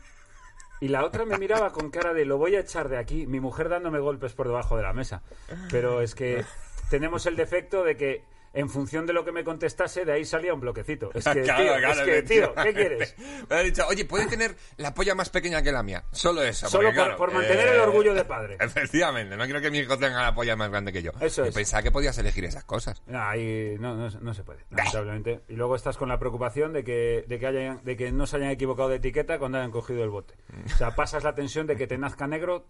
[0.80, 3.40] Y la otra me miraba con cara de lo voy a echar de aquí, mi
[3.40, 5.22] mujer dándome golpes por debajo de la mesa.
[5.70, 6.44] Pero es que
[6.90, 8.24] tenemos el defecto de que
[8.54, 11.10] en función de lo que me contestase, de ahí salía un bloquecito.
[11.14, 13.16] Es que, Claro, tío, claro, es que, tío, ¿qué quieres?
[13.50, 16.04] Me ha dicho, oye, puede tener la polla más pequeña que la mía.
[16.12, 16.68] Solo eso.
[16.68, 18.56] Solo porque, por- claro, por mantener eh, el orgullo de padre.
[18.60, 21.12] Efectivamente, no quiero que mi hijo tenga la polla más grande que yo.
[21.20, 21.54] Eso Y es.
[21.54, 23.02] pensaba que podías elegir esas cosas.
[23.06, 25.40] No, ahí no, no, no se puede, lamentablemente.
[25.48, 28.36] Y luego estás con la preocupación de que, de, que hayan, de que no se
[28.36, 30.34] hayan equivocado de etiqueta cuando hayan cogido el bote.
[30.66, 32.66] O sea, pasas la tensión de que te nazca negro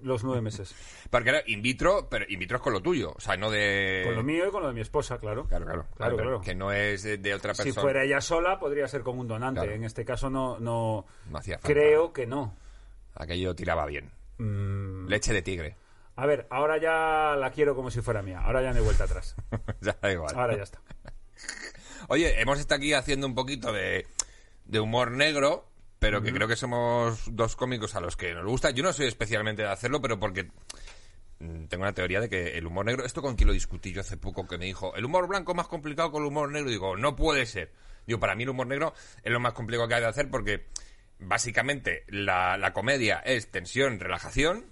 [0.00, 0.74] los nueve meses.
[1.10, 3.12] Porque era in vitro, pero in vitro es con lo tuyo.
[3.16, 4.02] O sea, no de.
[4.04, 5.46] Con lo mío y con lo de mi esposa, claro.
[5.46, 5.86] Claro, claro.
[5.96, 6.40] Claro.
[6.40, 7.82] Que no es de, de otra Si persona.
[7.82, 9.60] fuera ella sola, podría ser con un donante.
[9.60, 9.74] Claro.
[9.74, 11.72] En este caso no, no, No hacía falta.
[11.72, 12.54] creo que no.
[13.14, 14.10] Aquello tiraba bien.
[14.38, 15.76] Mm, Leche de tigre.
[16.16, 18.40] a ver, ahora ya la quiero como si fuera mía.
[18.40, 19.34] Ahora ya no hay vuelta atrás.
[19.80, 20.34] ya da igual.
[20.38, 20.80] Ahora ya está.
[22.08, 24.06] Oye, hemos estado aquí haciendo un poquito de,
[24.66, 25.66] de humor negro,
[26.06, 28.70] pero que creo que somos dos cómicos a los que nos gusta.
[28.70, 30.44] Yo no soy especialmente de hacerlo, pero porque
[31.40, 34.02] mm, tengo una teoría de que el humor negro, esto con quien lo discutí yo
[34.02, 36.70] hace poco, que me dijo, el humor blanco es más complicado que el humor negro.
[36.70, 37.72] Digo, no puede ser.
[38.06, 40.66] Digo, para mí el humor negro es lo más complicado que hay de hacer porque
[41.18, 44.66] básicamente la, la comedia es tensión, relajación.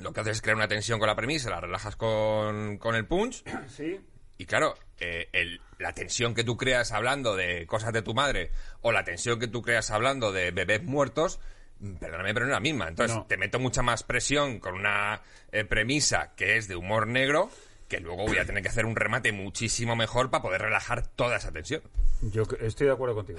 [0.00, 3.06] Lo que haces es crear una tensión con la premisa, la relajas con, con el
[3.06, 4.00] punch Sí.
[4.38, 8.50] Y claro, eh, el- la tensión que tú creas hablando de cosas de tu madre
[8.80, 11.40] o la tensión que tú creas hablando de bebés muertos,
[11.80, 12.88] mm, perdóname, pero no es la misma.
[12.88, 13.26] Entonces, No.
[13.26, 15.20] te meto mucha más presión con una
[15.52, 17.48] eh, premisa que es de humor negro
[17.88, 21.36] que luego voy a tener que hacer un remate muchísimo mejor para poder relajar toda
[21.36, 21.82] esa tensión.
[22.22, 23.38] Yo estoy de acuerdo contigo.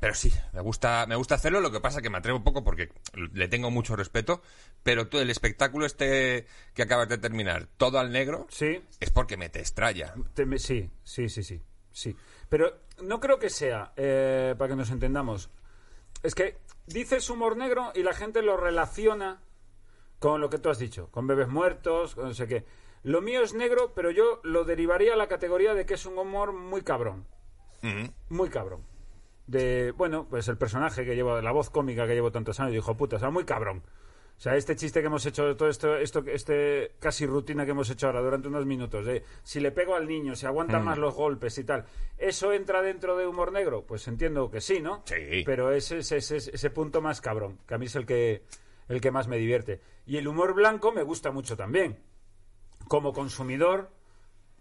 [0.00, 2.62] Pero sí, me gusta, me gusta hacerlo, lo que pasa que me atrevo un poco
[2.64, 2.90] porque
[3.32, 4.42] le tengo mucho respeto,
[4.82, 8.82] pero todo el espectáculo este que acabas de terminar, todo al negro, Sí.
[9.00, 9.60] es porque me te
[10.46, 11.60] me- sí, sí, sí, sí,
[11.92, 12.16] sí.
[12.48, 15.48] Pero no creo que sea, eh, para que nos entendamos,
[16.22, 19.40] es que dices humor negro y la gente lo relaciona
[20.18, 22.64] con lo que tú has dicho, con bebés muertos, con no sé qué.
[23.02, 26.18] Lo mío es negro, pero yo lo derivaría a la categoría de que es un
[26.18, 27.26] humor muy cabrón,
[28.30, 28.82] muy cabrón.
[29.46, 32.96] De, bueno, pues el personaje que llevo, la voz cómica que llevo tantos años, dijo,
[32.96, 33.82] puta, o sea, muy cabrón.
[34.36, 37.88] O sea, este chiste que hemos hecho, todo esto, esto, este casi rutina que hemos
[37.88, 41.14] hecho ahora durante unos minutos, de si le pego al niño, si aguanta más los
[41.14, 41.84] golpes y tal,
[42.18, 43.86] ¿eso entra dentro de humor negro?
[43.86, 45.02] Pues entiendo que sí, ¿no?
[45.04, 45.44] Sí.
[45.46, 48.42] Pero ese es ese, ese, ese punto más cabrón, que a mí es el que,
[48.88, 49.80] el que más me divierte.
[50.04, 52.00] Y el humor blanco me gusta mucho también.
[52.88, 53.90] Como consumidor,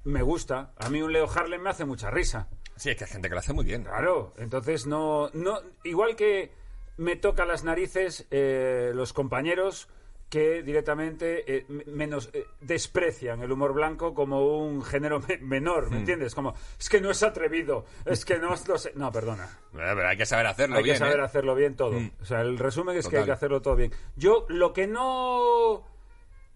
[0.03, 0.73] me gusta.
[0.77, 2.47] A mí un Leo Harlem me hace mucha risa.
[2.76, 3.84] Sí, es que hay gente que lo hace muy bien.
[3.84, 6.51] Claro, entonces no, no igual que
[6.97, 9.88] me toca las narices eh, los compañeros
[10.30, 15.88] que directamente eh, me- menos eh, desprecian el humor blanco como un género me- menor,
[15.89, 15.91] Hmm.
[15.91, 16.34] ¿me entiendes?
[16.34, 18.93] Como es que no es atrevido, es que no es lo sé.
[18.95, 19.45] No, perdona.
[19.74, 20.95] Eh, Pero hay que saber hacerlo Hay bien.
[20.95, 21.24] que saber ¿eh?
[21.24, 21.99] hacerlo bien todo.
[21.99, 22.11] Mm.
[22.21, 23.91] O sea, el resumen es que hay que hacerlo todo bien.
[24.15, 25.84] Yo lo que no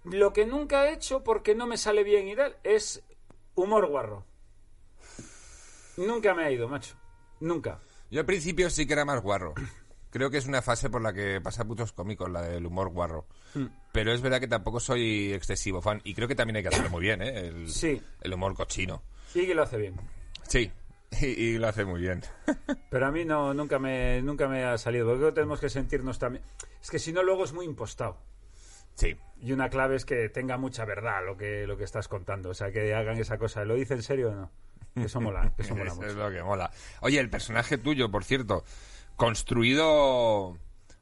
[0.06, 3.04] lo que nunca he hecho porque no me sale bien y tal es
[3.56, 4.26] humor guarro.
[5.98, 6.96] Nunca me ha ido, macho.
[7.40, 7.80] Nunca.
[8.10, 9.54] Yo al principio sí que era más guarro.
[10.10, 13.28] Creo que es una fase por la que pasan muchos cómicos, la del humor guarro.
[13.54, 13.66] Mm.
[13.92, 16.02] Pero es verdad que tampoco soy excesivo fan.
[16.06, 17.48] Y creo que también hay que hacerlo muy bien, ¿eh?
[17.48, 18.02] El, Sí.
[18.22, 19.04] el humor cochino.
[19.36, 19.96] Y que lo hace bien.
[20.48, 20.72] Sí,
[21.22, 22.22] y, y lo hace muy bien.
[22.90, 25.06] Pero a mí no, nunca me, nunca me ha salido.
[25.06, 26.44] Porque creo que tenemos que sentirnos también.
[26.82, 28.18] Es que si no, luego es muy impostado.
[28.96, 29.16] Sí.
[29.42, 32.50] Y una clave es que tenga mucha verdad lo que, lo que estás contando.
[32.50, 33.66] O sea, que hagan esa cosa.
[33.66, 34.52] ¿Lo dice en serio o no?
[35.06, 36.30] Eso mola, eso mola Eso es mucho.
[36.30, 36.72] lo que mola.
[37.02, 38.64] Oye, el personaje tuyo, por cierto,
[39.16, 40.58] construido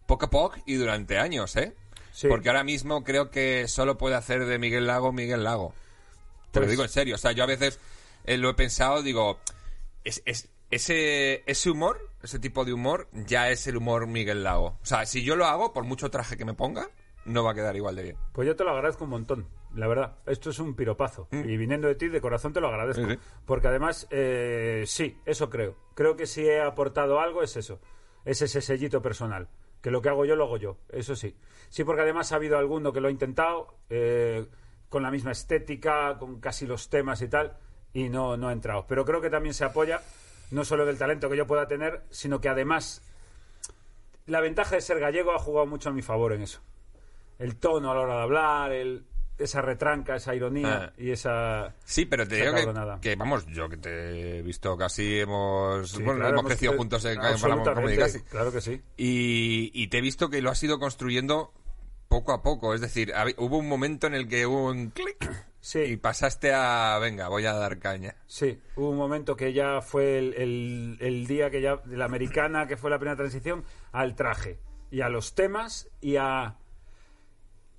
[0.06, 1.76] poco a poco y durante años, ¿eh?
[2.12, 2.28] Sí.
[2.28, 5.74] Porque ahora mismo creo que solo puede hacer de Miguel Lago Miguel Lago.
[6.52, 7.16] Te lo Pues- digo en serio.
[7.16, 7.80] O sea, yo a veces
[8.26, 9.40] eh, lo he pensado, digo,
[10.04, 14.78] es, es- ese, ese humor, ese tipo de humor, ya es el humor Miguel Lago.
[14.82, 16.90] O sea, si yo lo hago, por mucho traje que me ponga,
[17.26, 18.18] no va a quedar igual de bien.
[18.34, 20.16] Pues yo te lo agradezco un montón, la verdad.
[20.26, 21.28] Esto es un piropazo.
[21.32, 23.04] Y viniendo de ti, de corazón te lo agradezco.
[23.04, 23.12] Mm.
[23.12, 23.20] Sí.
[23.46, 25.76] Porque además, eh, sí, eso creo.
[25.94, 27.80] Creo que si he aportado algo es eso.
[28.24, 29.50] Es ese sellito personal.
[29.82, 30.78] Que lo que hago yo lo hago yo.
[30.90, 31.36] Eso sí.
[31.70, 34.48] Sí, porque además ha habido alguno que lo ha intentado eh,
[34.90, 37.58] con la misma estética, con casi los temas y tal,
[37.94, 38.86] y no, no ha entrado.
[38.88, 40.02] Pero creo que también se apoya
[40.52, 43.04] no solo del talento que yo pueda tener, sino que además
[44.26, 46.62] la ventaja de ser gallego ha jugado mucho a mi favor en eso
[47.40, 49.06] el tono a la hora de hablar, el,
[49.38, 50.94] esa retranca, esa ironía Ah.
[50.98, 51.76] y esa...
[51.84, 52.54] Sí, pero te digo
[53.02, 56.78] que, vamos, yo que te he visto casi, hemos, Sí, bueno, claro, hemos crecido eh,
[56.78, 58.22] juntos en Comedy Casi.
[58.22, 58.82] Claro que sí.
[58.98, 61.52] Y, y te he visto que lo has ido construyendo
[62.08, 62.74] poco a poco.
[62.74, 65.30] Es decir, hubo un momento en el que hubo un clic
[65.60, 65.80] Sí.
[65.80, 68.16] y pasaste a, venga, voy a dar caña.
[68.28, 72.06] Sí, hubo un momento que ya fue el, el- el día que ya de la
[72.06, 74.60] americana, que fue la primera transición, al traje.
[74.92, 76.56] y a los temas y a,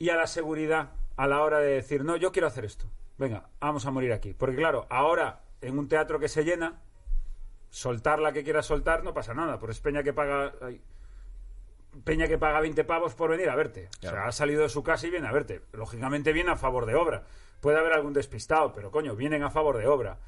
[0.00, 2.86] y a la seguridad a la hora de decir, no, yo quiero hacer esto.
[3.18, 4.34] Venga, vamos a morir aquí.
[4.34, 6.80] Porque claro, ahora en un teatro que se llena,
[7.70, 9.58] soltar la que quiera soltar no pasa nada.
[9.58, 10.52] Por es Peña que paga...
[10.62, 10.80] ay,
[12.04, 13.88] Peña que paga 20 pavos por venir a verte.
[13.98, 15.62] O sea, ha salido de su casa y viene a verte.
[15.72, 17.24] Lógicamente viene a favor de obra.
[17.62, 20.18] Puede haber algún despistado, pero coño, vienen a favor de obra.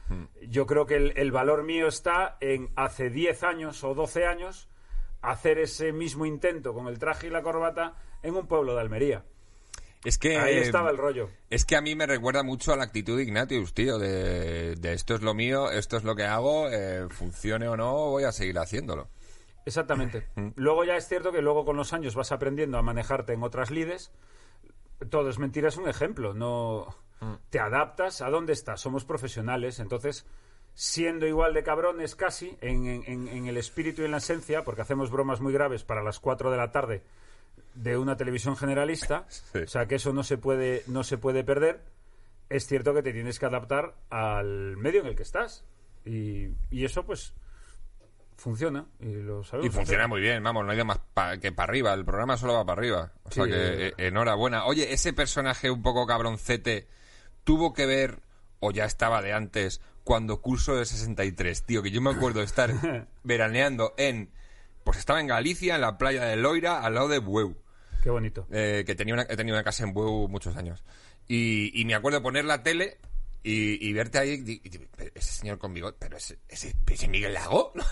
[0.48, 4.70] Yo creo que el, el valor mío está en hace 10 años o 12 años
[5.20, 9.24] hacer ese mismo intento con el traje y la corbata en un pueblo de Almería.
[10.04, 10.38] Es que...
[10.38, 11.28] Ahí estaba el rollo.
[11.50, 14.92] Es que a mí me recuerda mucho a la actitud de Ignatius, tío, de, de
[14.92, 18.32] esto es lo mío, esto es lo que hago, eh, funcione o no, voy a
[18.32, 19.08] seguir haciéndolo.
[19.66, 20.26] Exactamente.
[20.36, 20.48] Mm.
[20.56, 23.70] Luego ya es cierto que luego con los años vas aprendiendo a manejarte en otras
[23.70, 24.12] lides.
[25.10, 26.32] Todo es mentira, es un ejemplo.
[26.32, 26.86] No
[27.20, 27.34] Mm.
[27.50, 28.80] te adaptas a dónde estás.
[28.80, 30.24] Somos profesionales, entonces
[30.74, 35.10] siendo igual de cabrones casi en- en el espíritu y en la esencia, porque hacemos
[35.10, 37.02] bromas muy graves para las 4 de la tarde
[37.82, 39.58] de una televisión generalista, Sí.
[39.58, 41.80] o sea que eso no se puede no se puede perder.
[42.48, 45.64] Es cierto que te tienes que adaptar al medio en el que estás
[46.04, 47.34] y, y eso pues
[48.36, 49.66] funciona y lo sabemos.
[49.66, 50.08] Y funciona hacer.
[50.08, 52.64] muy bien, vamos, no ha ido más pa- que para arriba, el programa solo va
[52.64, 53.12] para arriba.
[53.24, 54.64] O sea que eh, enhorabuena.
[54.64, 56.86] Oye, ese personaje un poco cabroncete
[57.44, 58.20] tuvo que ver,
[58.60, 62.44] o ya estaba de antes, cuando curso de 63, tío, que yo me acuerdo de
[62.46, 62.70] estar
[63.24, 64.30] veraneando en...
[64.84, 67.56] Pues estaba en Galicia, en la playa de Loira, al lado de Bueu.
[68.02, 68.46] Qué bonito.
[68.50, 70.84] eh, que tenía una, he tenido una casa en Bueu muchos años.
[71.26, 72.98] Y, y me acuerdo poner la tele
[73.42, 77.08] y, y verte ahí, y, y- pero ese señor con bigote, pero ese, ese, ese
[77.08, 77.72] Miguel Lago.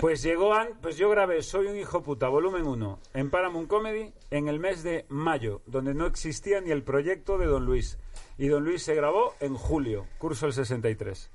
[0.00, 4.12] Pues llegó, an- pues yo grabé Soy un hijo puta, volumen 1, en Paramount Comedy
[4.30, 7.98] en el mes de mayo, donde no existía ni el proyecto de Don Luis.
[8.36, 11.30] Y Don Luis se grabó en julio, curso el 63.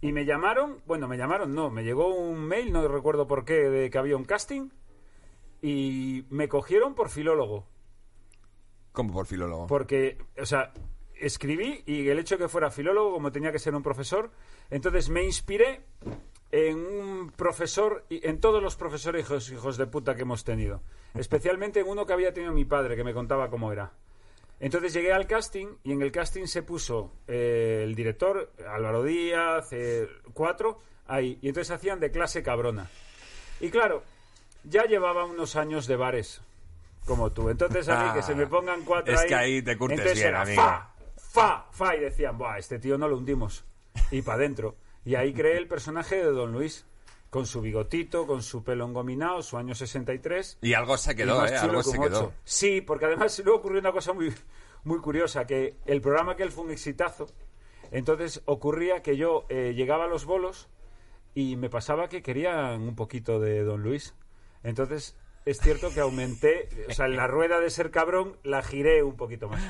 [0.00, 3.54] Y me llamaron, bueno, me llamaron, no, me llegó un mail, no recuerdo por qué,
[3.68, 4.70] de que había un casting.
[5.60, 7.66] Y me cogieron por filólogo.
[8.92, 9.66] Como por filólogo.
[9.66, 10.72] Porque, o sea,
[11.14, 14.30] escribí y el hecho de que fuera filólogo, como tenía que ser un profesor,
[14.70, 15.82] entonces me inspiré
[16.50, 20.82] en un profesor, en todos los profesores hijos, hijos de puta que hemos tenido.
[21.14, 23.92] Especialmente en uno que había tenido mi padre, que me contaba cómo era.
[24.60, 29.68] Entonces llegué al casting y en el casting se puso eh, el director, Álvaro Díaz,
[29.72, 31.38] eh, cuatro, ahí.
[31.42, 32.90] Y entonces hacían de clase cabrona.
[33.60, 34.02] Y claro,
[34.64, 36.40] ya llevaba unos años de bares,
[37.04, 37.48] como tú.
[37.48, 39.28] Entonces a mí que se me pongan cuatro Es ahí...
[39.28, 40.62] que ahí te curtes entonces bien, era amigo.
[40.62, 43.64] fa, fa, fa, y decían, buah, este tío no lo hundimos.
[44.10, 44.76] Y para adentro.
[45.04, 46.84] Y ahí creé el personaje de Don Luis,
[47.30, 50.58] con su bigotito, con su pelo engominado, su año 63.
[50.62, 51.56] Y algo se y quedó, ¿eh?
[51.56, 52.32] Algo que se quedó.
[52.44, 54.32] Sí, porque además luego ocurrió una cosa muy,
[54.84, 57.26] muy curiosa, que el programa que él fue un exitazo,
[57.90, 60.68] entonces ocurría que yo eh, llegaba a los bolos
[61.34, 64.14] y me pasaba que querían un poquito de Don Luis.
[64.62, 69.02] Entonces es cierto que aumenté, o sea, en la rueda de ser cabrón la giré
[69.02, 69.62] un poquito más.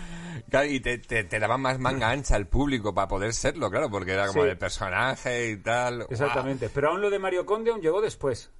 [0.51, 3.89] Claro, y te, te, te daban más manga ancha al público para poder serlo, claro,
[3.91, 4.49] porque era como Sí.
[4.49, 6.07] de personaje y tal.
[6.11, 6.69] Exactamente.
[6.69, 8.51] Pero aún lo de Mario Conde aún llegó después.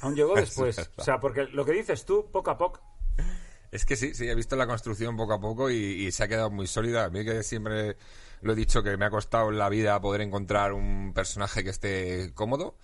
[0.00, 0.90] Aún llegó Es después.
[0.96, 2.80] O sea, porque lo que dices tú, poco a poco.
[3.70, 6.28] Es que sí, sí, he visto la construcción poco a poco y, y se ha
[6.28, 7.04] quedado muy sólida.
[7.04, 7.96] A mí que siempre
[8.40, 12.32] lo he dicho que me ha costado la vida poder encontrar un personaje que esté
[12.34, 12.76] cómodo.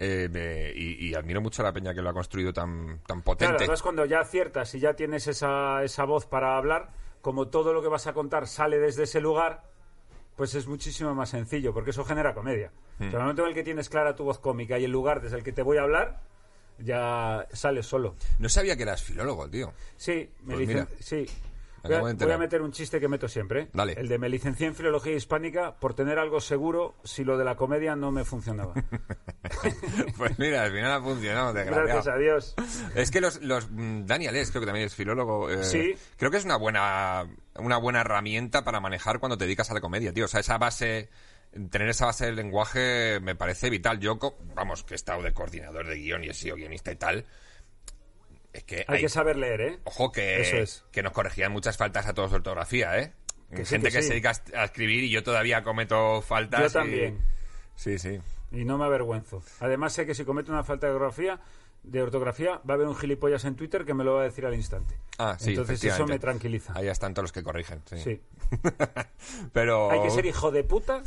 [0.00, 3.20] Eh, me- y, y admiro mucho a la peña que lo ha construido tan, tan
[3.20, 3.54] Claro, potente.
[3.58, 6.90] además cuando ya aciertas y ya tienes esa, esa voz para hablar,
[7.20, 9.62] como todo lo que vas a contar sale desde ese lugar,
[10.36, 12.72] pues es muchísimo más sencillo, porque eso genera comedia.
[12.98, 13.08] Hmm.
[13.08, 14.90] O sea, en el momento en el que tienes clara tu voz cómica y el
[14.90, 16.22] lugar desde el que te voy a hablar,
[16.78, 18.16] ya sales solo.
[18.38, 19.72] No sabía que eras filólogo, tío.
[19.98, 21.26] Sí, me Pues sí.
[21.82, 23.62] Voy a, voy meter un chiste que meto siempre.
[23.62, 23.68] ¿eh?
[23.72, 23.92] Dale.
[23.94, 27.56] El de me licencié en Filología Hispánica por tener algo seguro si lo de la
[27.56, 28.74] comedia no me funcionaba.
[30.16, 31.52] Pues mira, al final ha funcionado.
[31.52, 32.54] Gracias a Dios.
[32.94, 35.50] Es que los, los mm, Daniel es, creo que también es filólogo.
[35.50, 35.94] eh, Sí.
[36.16, 37.26] Creo que es una buena,
[37.56, 40.26] una buena herramienta para manejar cuando te dedicas a la comedia, tío.
[40.26, 41.08] O sea, esa base,
[41.70, 43.98] tener esa base del lenguaje me parece vital.
[43.98, 44.18] Yo,
[44.54, 47.24] vamos, que he estado de coordinador de guion y he sido guionista y tal.
[48.52, 49.78] Es que Hay hay, que saber leer, ¿eh?
[49.84, 50.84] ojo que, Eso es.
[50.90, 53.12] que nos corregían muchas faltas a todos de ortografía, ¿eh?
[53.50, 54.08] Que sí, Gente que que, sí.
[54.08, 56.60] se dedica a escribir y yo todavía cometo faltas.
[56.60, 57.18] Yo y- también.
[57.76, 58.20] Sí, sí.
[58.52, 59.42] Y no me avergüenzo.
[59.60, 61.40] Además sé que si cometo una falta de ortografía,
[61.82, 64.44] de ortografía, va a haber un gilipollas en Twitter que me lo va a decir
[64.46, 64.96] al instante.
[65.18, 66.72] Ah, sí, Entonces eso me tranquiliza.
[66.76, 67.98] Ahí están todos los que corrigen, sí.
[67.98, 68.20] Sí.
[69.52, 69.90] Pero...
[69.90, 71.02] Hay que ser hijo de puta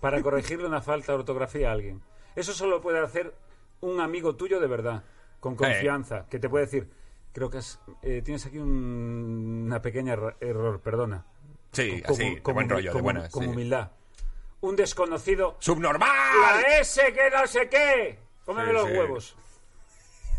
[0.00, 2.00] para corregirle una falta de ortografía a alguien.
[2.36, 3.34] Eso solo puede hacer
[3.80, 5.02] un amigo tuyo de verdad,
[5.42, 6.88] con confianza, que te puede decir,
[7.32, 11.26] creo que has- eh, tienes aquí un- una pequeña erro- error, perdona.
[11.72, 13.28] Sí, Con- así, de con buen humi- rollo, de con- buena.
[13.28, 13.48] Con sí.
[13.48, 13.90] humildad.
[14.60, 16.08] Un desconocido ¡Subnormal!
[16.40, 18.20] La S que no sé qué.
[18.44, 18.92] Cómeme Sí, los sí.
[18.96, 19.36] huevos.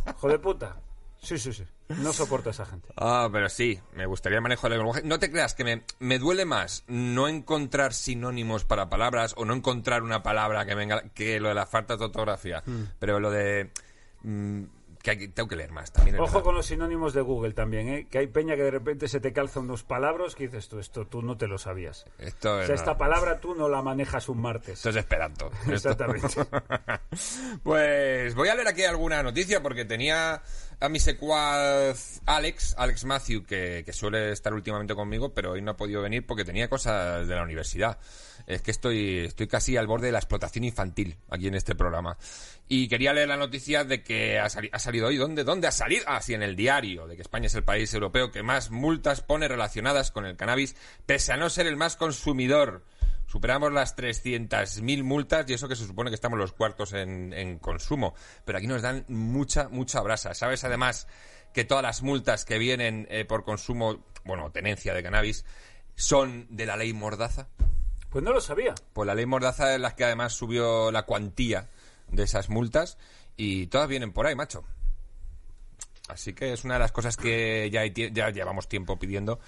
[0.08, 0.78] Hijo de puta.
[1.18, 1.66] Sí, sí, sí.
[1.90, 2.88] No soporto a esa gente.
[2.96, 5.02] Ah, pero sí, me gustaría el manejo del lenguaje.
[5.04, 9.54] No te creas que me, me duele más no encontrar sinónimos para palabras o no
[9.54, 12.64] encontrar una palabra que venga que lo de la falta de ortografía.
[12.66, 12.84] Hmm.
[13.00, 13.72] Pero lo de
[14.24, 14.64] mm,
[15.04, 16.16] que hay tengo que leer más también.
[16.16, 16.44] Ojo verdad.
[16.44, 18.08] con los sinónimos de Google también, ¿eh?
[18.10, 21.06] Que hay peña que de repente se te calza unos palabras que dices tú, esto
[21.06, 22.06] tú no te lo sabías.
[22.18, 24.76] Esto O sea, esta palabra tú no la manejas un martes.
[24.76, 25.52] Esto es esperanto.
[25.70, 26.30] Exactamente.
[27.64, 30.42] pues voy a leer aquí alguna noticia porque tenía
[30.80, 35.72] a mi secuaz Alex, Alex Matthew, que, que suele estar últimamente conmigo, pero hoy no
[35.72, 38.00] ha podido venir porque tenía cosas de la universidad.
[38.48, 42.18] Es que estoy, estoy casi al borde de la explotación infantil aquí en este programa.
[42.68, 45.18] Y quería leer la noticia de que ha, sali- ha salido hoy.
[45.18, 45.44] ¿Dónde?
[45.44, 46.04] ¿Dónde ha salido?
[46.08, 49.22] Ah, sí, en el diario, de que España es el país europeo que más multas
[49.22, 50.76] pone relacionadas con el cannabis,
[51.06, 52.84] pese a no ser el más consumidor.
[53.28, 57.58] Superamos las 300.000 multas y eso que se supone que estamos los cuartos en, en
[57.60, 58.14] consumo.
[58.46, 60.34] Pero aquí nos dan mucha, mucha brasa.
[60.34, 61.08] ¿Sabes además
[61.54, 65.46] que todas las multas que vienen eh, por consumo, bueno, tenencia de cannabis,
[65.96, 67.48] son de la ley Mordaza?
[68.14, 68.74] Pues no lo sabía.
[68.94, 71.68] Pues la ley Mordaza es la que además subió la cuantía
[72.10, 72.98] de esas multas
[73.36, 74.64] y todas vienen por ahí, macho.
[76.10, 79.40] Así que es una de las cosas que ya, hay tie- ya llevamos tiempo pidiendo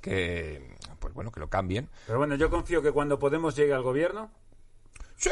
[0.00, 1.90] que, pues bueno, que lo cambien.
[2.06, 4.30] Pero bueno, yo confío que cuando Podemos llegue al gobierno,
[5.16, 5.30] Sí,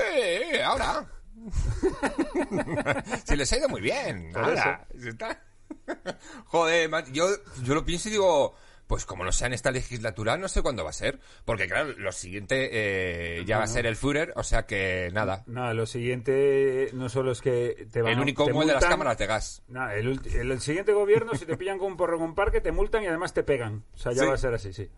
[0.65, 1.07] ahora.
[3.25, 4.33] Se les ha ido muy bien.
[4.37, 4.87] Ahora.
[6.47, 7.27] Joder, yo,
[7.63, 8.55] yo lo pienso y digo,
[8.93, 11.19] pues como no sea en esta legislatura, no sé cuándo va a ser.
[11.47, 12.69] Porque claro, lo siguiente
[13.39, 15.45] eh, ya va a ser el Führer, o sea que nada.
[15.47, 18.75] nada, lo siguiente no solo es que te van El único te humo de las
[18.75, 19.63] multan, cámaras de gas.
[19.69, 22.61] nada, el, ulti- el- el siguiente gobierno, si te pillan con un porro un parque,
[22.61, 23.83] te multan y además te pegan.
[23.95, 24.27] O sea, ya Sí.
[24.29, 24.91] va a ser así, sí.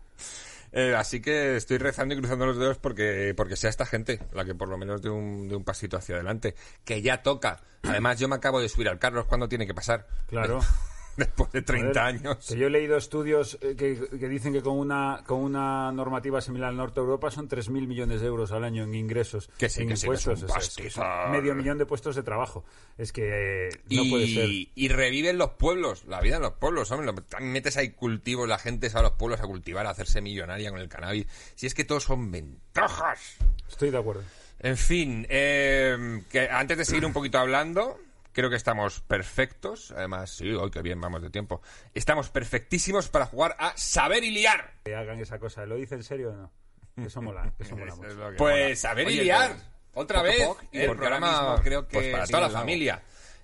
[0.73, 4.43] Eh, así que estoy rezando y cruzando los dedos porque, porque sea esta gente la
[4.43, 6.53] que por lo menos dé un, un pasito hacia adelante.
[6.83, 7.61] Que ya toca.
[7.83, 10.05] Además, yo me acabo de subir al carro, es cuando tiene que pasar.
[10.27, 10.59] Claro.
[11.17, 12.47] Después de 30 Joder, años.
[12.47, 16.41] Que yo he leído estudios eh, que, que dicen que con una con una normativa
[16.41, 19.49] similar al norte de Europa son 3.000 millones de euros al año en ingresos.
[19.57, 20.79] Que sí, en que sí, que es un impuestos.
[20.79, 20.97] es
[21.31, 22.65] medio millón de puestos de trabajo.
[22.97, 24.49] Es que eh, no y, puede ser.
[24.49, 27.13] y reviven los pueblos, la vida en los pueblos, hombre.
[27.29, 30.21] también metes ahí cultivos, la gente se va a los pueblos a cultivar, a hacerse
[30.21, 31.27] millonaria con el cannabis.
[31.55, 33.37] Si es que todos son ventajas.
[33.67, 34.23] Estoy de acuerdo.
[34.59, 37.99] En fin, eh, que antes de seguir un poquito hablando,
[38.35, 39.91] creo que estamos perfectos.
[39.97, 41.61] Además, sí, hoy que bien vamos de tiempo.
[41.95, 44.73] Estamos perfectísimos para jugar a saber y liar.
[44.83, 45.65] Que hagan esa cosa.
[45.65, 46.51] ¿Lo dice en serio o no?
[46.95, 48.07] Que eso mola, que eso mola mucho.
[48.09, 48.75] es que Pues, mola.
[48.75, 49.51] saber y oye, liar.
[49.53, 49.63] pues,
[49.93, 50.47] Otra vez.
[50.71, 52.59] y el programa programismo creo que pues para toda la lado.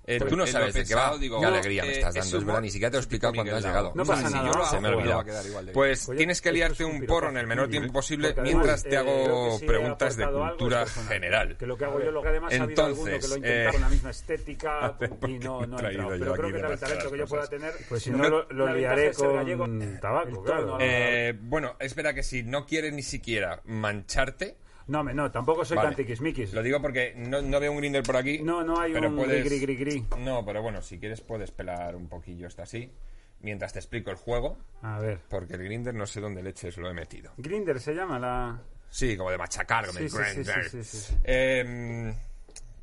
[0.03, 1.15] Eh, Pues tú no lo sabes de qué va.
[1.17, 2.61] digo, qué alegría me eh, estás dando, es verdad.
[2.61, 3.91] Ni siquiera te he es explicado cuando has llegado.
[3.95, 4.91] No pasa si nada, yo lo Se me ha jugar.
[4.91, 5.19] luego va olvidado.
[5.19, 8.33] a quedar igual de Pues tienes que liarte un porro en el menor tiempo posible
[8.41, 11.55] mientras te eh, hago he preguntas de cultura general.
[11.57, 13.69] Que lo que hago yo, lo que además ha habido alguno que lo he intentado
[13.69, 14.97] eh, con la misma estética
[15.27, 16.09] y no, no he ha entrado.
[16.19, 19.13] Pero creo que el talento que yo pueda tener, pues si No- lo, lo liaré
[19.13, 24.57] con tabaco, Eh, bueno, espera que si no quieres ni siquiera mancharte,
[24.91, 25.89] No, me- no, tampoco soy Vale.
[25.89, 26.51] tan tiquismiquis.
[26.53, 28.39] lo digo porque no, no veo un grinder por aquí.
[28.43, 30.05] No, no hay pero un puedes- gri, gri, gri, gri.
[30.19, 32.91] No, pero bueno, si quieres puedes pelar un poquillo esto así,
[33.39, 35.19] mientras te explico el juego, A ver.
[35.29, 37.31] porque el grinder no sé dónde leches lo he metido.
[37.37, 38.59] Grinder se llama la...
[38.89, 40.69] Sí, como de machacar, como Sí, el sí, grinder.
[40.83, 41.13] sí.
[41.23, 42.13] Eh,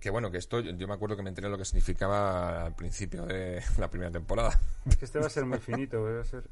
[0.00, 2.74] que bueno, que esto yo, yo me acuerdo que me enteré lo que significaba al
[2.74, 4.59] principio de la primera temporada.
[4.88, 6.44] Es que este va a ser muy finito, va a ser...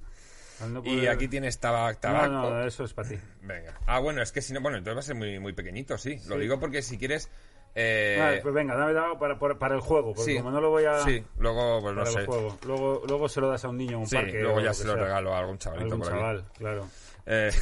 [0.68, 1.94] no Y aquí tienes tabaco.
[2.08, 2.28] No, tabaco.
[2.50, 3.18] no, eso es para ti.
[3.42, 3.74] Venga.
[3.86, 6.20] Ah, bueno, es que si no, bueno, entonces va a ser muy, muy pequeñito, sí.
[6.26, 7.30] Lo digo porque si quieres.
[7.78, 10.62] Eh, Vale, pues venga, dame dame para, para, para el juego, porque sí, como no
[10.62, 11.00] lo voy a...
[11.00, 12.24] Sí, luego, pues no para el sé.
[12.24, 12.58] juego.
[12.64, 14.40] Luego, luego se lo das a un niño en un Sí, parque.
[14.40, 15.02] luego ya se lo sea.
[15.02, 16.18] regalo a algún chavalito Algún por aquí.
[16.18, 16.88] chaval, claro.
[17.26, 17.50] Eh,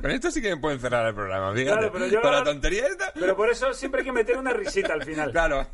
[0.00, 1.72] Con esto sí que me pueden cerrar el programa, fíjate.
[1.72, 3.12] Claro, pero yo- Con la tontería esta.
[3.14, 5.32] Pero por eso siempre hay que meter una risita al final.
[5.32, 5.66] Claro.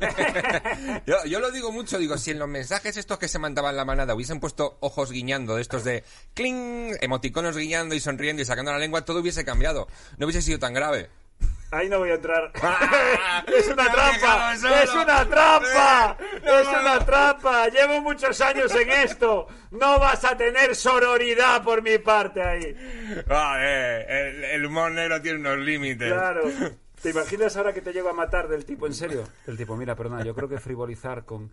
[1.05, 3.85] yo, yo lo digo mucho, digo, si en los mensajes estos que se mandaban la
[3.85, 6.03] manada hubiesen puesto ojos guiñando, de estos de
[6.33, 9.87] cling, emoticonos guiñando y sonriendo y sacando la lengua, todo hubiese cambiado.
[10.17, 11.09] No hubiese sido tan grave.
[11.73, 12.51] Ahí no voy a entrar.
[12.61, 13.43] ¡Ah!
[13.47, 14.53] ¡Es una trampa!
[14.83, 16.17] ¡Es una trampa!
[16.43, 17.67] ¡Es una trampa!
[17.69, 19.47] Llevo muchos años en esto.
[19.71, 22.75] No vas a tener sororidad por mi parte ahí.
[23.25, 26.13] Vale, el, el humor negro tiene unos límites.
[26.13, 26.43] Claro.
[27.03, 29.27] ¿Te imaginas ahora que te llego a matar del tipo, en serio?
[29.45, 31.51] Del tipo, mira, perdona, yo creo que frivolizar con...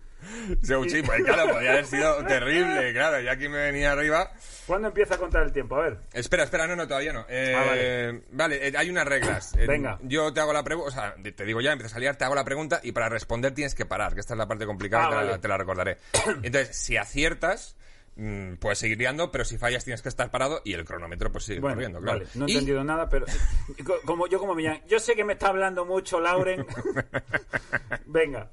[0.62, 4.30] Sí, sí, pues claro, podría haber sido terrible, claro, ya aquí me venía arriba.
[4.66, 5.74] ¿Cuándo empieza a contar el tiempo?
[5.76, 5.98] A ver.
[6.12, 7.26] Espera, espera, no, no, todavía no.
[7.28, 8.22] Eh, Ah, vale.
[8.30, 9.52] vale, eh, hay unas reglas.
[9.56, 9.98] Eh, Venga.
[10.02, 12.36] Yo te hago la pregunta, o sea, te digo ya, empiezas a liar, te hago
[12.36, 15.08] la pregunta y para responder tienes que parar, que esta es la parte complicada, Ah,
[15.10, 15.38] te, la, vale.
[15.38, 15.98] te la recordaré.
[16.44, 17.76] Entonces, si aciertas,
[18.16, 21.44] mm, puedes seguir liando, pero si fallas tienes que estar parado y el cronómetro pues
[21.44, 22.18] sigue Bueno, corriendo, claro.
[22.20, 23.26] vale, no he Y- entendido nada, pero
[23.84, 26.66] co- como yo como Millán, yo sé que me está hablando mucho Lauren.
[28.06, 28.50] Venga,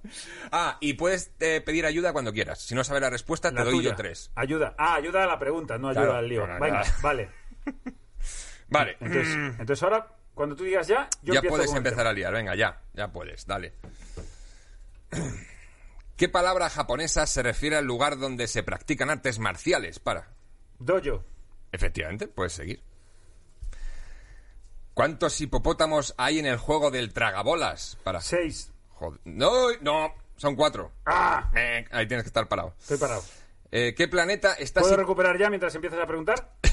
[0.51, 2.61] Ah, y puedes eh, pedir ayuda cuando quieras.
[2.61, 3.89] Si no sabes la respuesta, la te doy tuya.
[3.91, 4.31] yo tres.
[4.35, 4.75] Ayuda.
[4.77, 6.41] Ah, ayuda a la pregunta, no ayuda Claro, al lío.
[6.41, 7.29] bueno, Venga, vale.
[8.69, 8.97] Vale.
[8.99, 12.33] Entonces, entonces ahora, cuando tú digas ya, yo ya puedes empezar a liar.
[12.33, 12.79] Venga, ya.
[12.93, 13.45] Ya puedes.
[13.47, 13.73] Dale.
[16.17, 19.99] ¿Qué palabra japonesa se refiere al lugar donde se practican artes marciales?
[19.99, 20.29] Para.
[20.79, 21.23] Dojo.
[21.71, 22.81] Efectivamente, puedes seguir.
[24.93, 27.97] ¿Cuántos hipopótamos hay en el juego del tragabolas?
[28.03, 28.19] Para.
[28.21, 28.71] Seis.
[28.89, 29.19] Joder.
[29.25, 30.91] No, no, son cuatro.
[31.05, 31.51] ¡Ah!
[31.55, 32.73] Eh, Ahí tienes que estar parado.
[32.79, 33.23] Estoy parado.
[33.69, 36.53] Eh, ¿Qué planeta está ¿Puedo si- recuperar ya mientras empiezas a preguntar?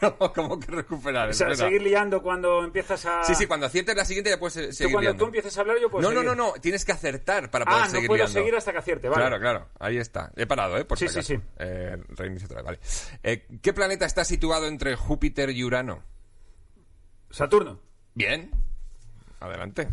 [0.00, 1.28] No, ¿Cómo que recuperar?
[1.30, 1.68] O sea, Espera.
[1.68, 3.22] seguir liando cuando empiezas a...
[3.24, 5.18] Sí, sí, cuando aciertes la siguiente ya puedes eh, Tú seguir cuando liando.
[5.18, 6.36] tú empieces a hablar yo puedo no, no, seguir.
[6.36, 8.32] no, no, tienes que acertar para poder Ah, no seguir puedo liando.
[8.40, 9.20] seguir hasta que acierte, vale.
[9.22, 10.30] Claro, claro, ahí está.
[10.36, 10.84] He parado, ¿eh?
[10.84, 11.34] Por Sí, si sí, acaso.
[11.34, 11.48] sí.
[11.58, 12.78] Eh, reinicio otra vez, vale.
[13.22, 16.02] Eh, ¿Qué planeta está situado entre Júpiter y Urano?
[17.30, 17.80] Saturno.
[18.14, 18.50] Bien.
[19.40, 19.88] Adelante.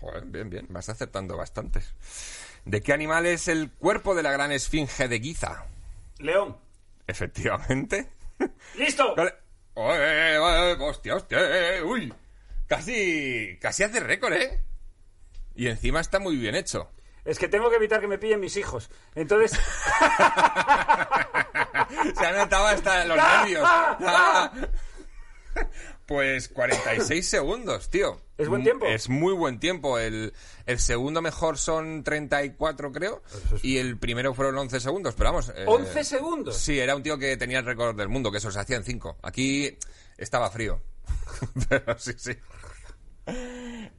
[0.00, 0.66] Joder, bien, bien.
[0.70, 1.92] Vas acertando bastantes.
[2.64, 5.64] ¿De qué animal es el cuerpo de la gran esfinge de Giza?
[6.18, 6.56] León.
[7.06, 8.08] Efectivamente.
[8.76, 9.14] ¡Listo!
[9.14, 9.34] Vale.
[9.74, 12.12] Oye, oye, hostia, hostia, eh, uy.
[12.66, 14.62] Casi, casi hace récord, ¿eh?
[15.54, 16.90] Y encima está muy bien hecho.
[17.24, 18.90] Es que tengo que evitar que me pillen mis hijos.
[19.14, 19.52] Entonces,
[22.18, 23.16] Se ha notado hasta los
[23.46, 23.68] nervios.
[26.06, 28.20] Pues 46 segundos, tío.
[28.38, 28.86] ¿Es buen tiempo?
[28.86, 29.98] Es muy buen tiempo.
[29.98, 30.32] El,
[30.66, 33.22] el segundo mejor son 34, creo.
[33.62, 35.14] Y el primero fueron 11 segundos.
[35.16, 35.48] Pero vamos.
[35.56, 36.56] eh, 11 segundos.
[36.56, 38.84] Sí, era un tío que tenía el récord del mundo, que eso se hacía en
[38.84, 39.18] 5.
[39.22, 39.76] Aquí
[40.16, 40.80] estaba frío.
[41.68, 42.32] Pero sí, sí.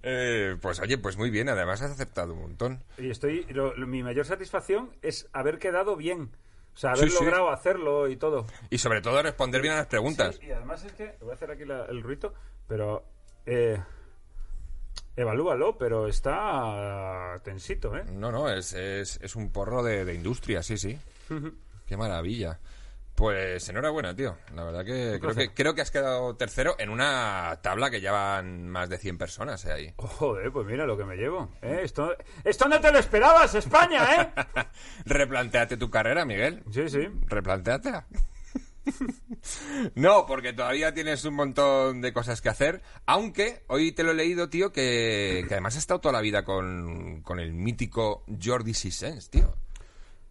[0.03, 1.49] Eh, pues oye, pues muy bien.
[1.49, 2.83] Además has aceptado un montón.
[2.97, 6.29] Y estoy, lo- lo- mi mayor satisfacción es haber quedado bien.
[6.77, 7.23] O sea, haber Sí, sí.
[7.23, 8.45] logrado hacerlo y todo.
[8.69, 10.35] Y sobre todo responder bien a las preguntas.
[10.35, 12.35] Sí, y además es que, voy a hacer aquí la- el ruito,
[12.67, 13.03] pero
[13.47, 13.81] eh,
[15.15, 18.03] evalúalo, pero está tensito, ¿eh?
[18.11, 20.99] No, no, es, es, es un porro de, de industria, sí, sí.
[21.87, 22.59] Qué maravilla.
[23.17, 24.37] Pues enhorabuena, tío.
[24.53, 28.69] La verdad que creo, que creo que has quedado tercero en una tabla que llevan
[28.69, 29.93] más de 100 personas eh, ahí.
[29.97, 31.49] Joder, pues mira lo que me llevo.
[31.63, 31.79] ¿eh?
[31.81, 34.43] Esto, esto no te lo esperabas, España, ¿eh?
[35.05, 36.61] Replantéate tu carrera, Miguel.
[36.69, 37.07] Sí, sí.
[37.25, 38.05] Replantéatela.
[39.95, 42.83] no, porque todavía tienes un montón de cosas que hacer.
[43.07, 46.45] Aunque hoy te lo he leído, tío, que, que además has estado toda la vida
[46.45, 49.55] con, con el mítico Jordi Sissens, tío.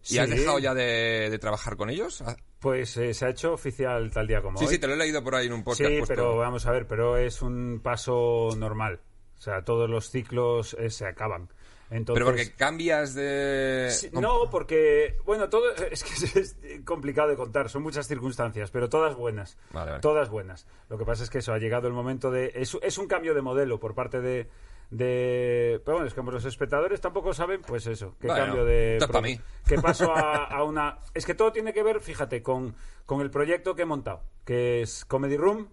[0.09, 0.19] ¿Y Sí.
[0.19, 2.21] has dejado ya de, de trabajar con ellos?
[2.21, 4.71] Ah, Pues eh, se ha hecho oficial tal día como Sí, hoy.
[4.73, 5.89] sí, te lo he leído por ahí en un podcast.
[5.89, 6.07] Sí, puesto.
[6.15, 8.99] pero vamos a ver, pero es un paso normal.
[9.37, 11.49] O sea, todos los ciclos eh, se acaban.
[11.89, 13.87] Entonces, Pero porque cambias de...
[13.91, 18.71] Sí, no, porque, bueno, todo es que es, es complicado de contar, son muchas circunstancias,
[18.71, 19.57] pero todas buenas.
[19.71, 20.01] Vale, vale.
[20.01, 20.67] Todas buenas.
[20.89, 22.51] Lo que pasa es que eso ha llegado el momento de.
[22.55, 24.49] Es, es un cambio de modelo por parte de.
[24.89, 29.05] De pero bueno, es que los espectadores tampoco saben, pues eso, qué Bueno, cambio de.
[29.11, 29.39] pa' mí.
[29.67, 30.99] Que paso a, a una.
[31.13, 32.75] Es que todo tiene que ver, fíjate, con,
[33.05, 35.69] con el proyecto que he montado, que es Comedy Room.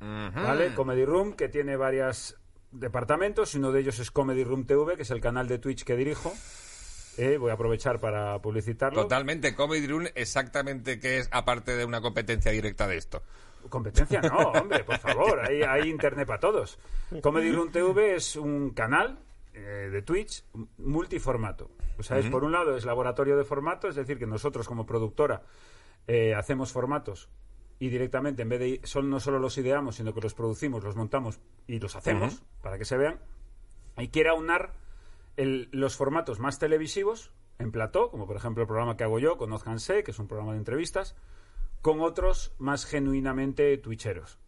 [0.00, 0.74] ¿vale?
[0.74, 2.36] Comedy Room, que tiene varios
[2.72, 5.84] departamentos, y uno de ellos es Comedy Room TV, que es el canal de Twitch
[5.84, 6.32] que dirijo.
[7.18, 9.02] Eh, voy a aprovechar para publicitarlo.
[9.02, 13.22] Totalmente, Comedy Room exactamente qué es, aparte de una competencia directa de esto.
[13.68, 16.78] Competencia no, hombre, por favor, hay, hay internet para todos.
[17.22, 19.18] Comedy Room TV es un canal
[19.54, 20.44] eh, de Twitch
[20.78, 21.70] multiformato.
[21.98, 24.86] O sea, es por un lado es laboratorio de formato, es decir, que nosotros como
[24.86, 25.42] productora
[26.06, 27.28] eh, hacemos formatos
[27.78, 30.96] y directamente en vez de son no solo los ideamos, sino que los producimos, los
[30.96, 33.18] montamos y los hacemos para que se vean.
[33.98, 34.72] Y quiere aunar
[35.36, 39.36] el- los formatos más televisivos en plató, como por ejemplo el programa que hago yo,
[39.36, 41.14] Conozcanse, que es un programa de entrevistas,
[41.82, 44.38] con otros más genuinamente twitcheros.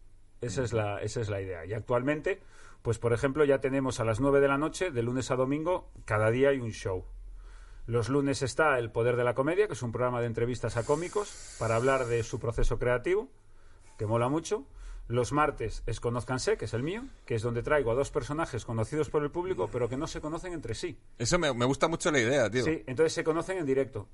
[0.41, 1.65] Esa es la, esa es la idea.
[1.65, 2.41] Y actualmente,
[2.81, 5.91] pues por ejemplo, ya tenemos a las 9 de la noche, de lunes a domingo,
[6.05, 7.05] cada día hay un show.
[7.87, 10.85] Los lunes está El Poder de la Comedia, que es un programa de entrevistas a
[10.85, 13.29] cómicos para hablar de su proceso creativo,
[13.97, 14.65] que mola mucho.
[15.07, 18.65] Los martes es Conozcanse, que es el mío, que es donde traigo a dos personajes
[18.65, 20.97] conocidos por el público, pero que no se conocen entre sí.
[21.19, 22.63] Eso me, me gusta mucho la idea, tío.
[22.63, 24.07] Sí, entonces se conocen en directo.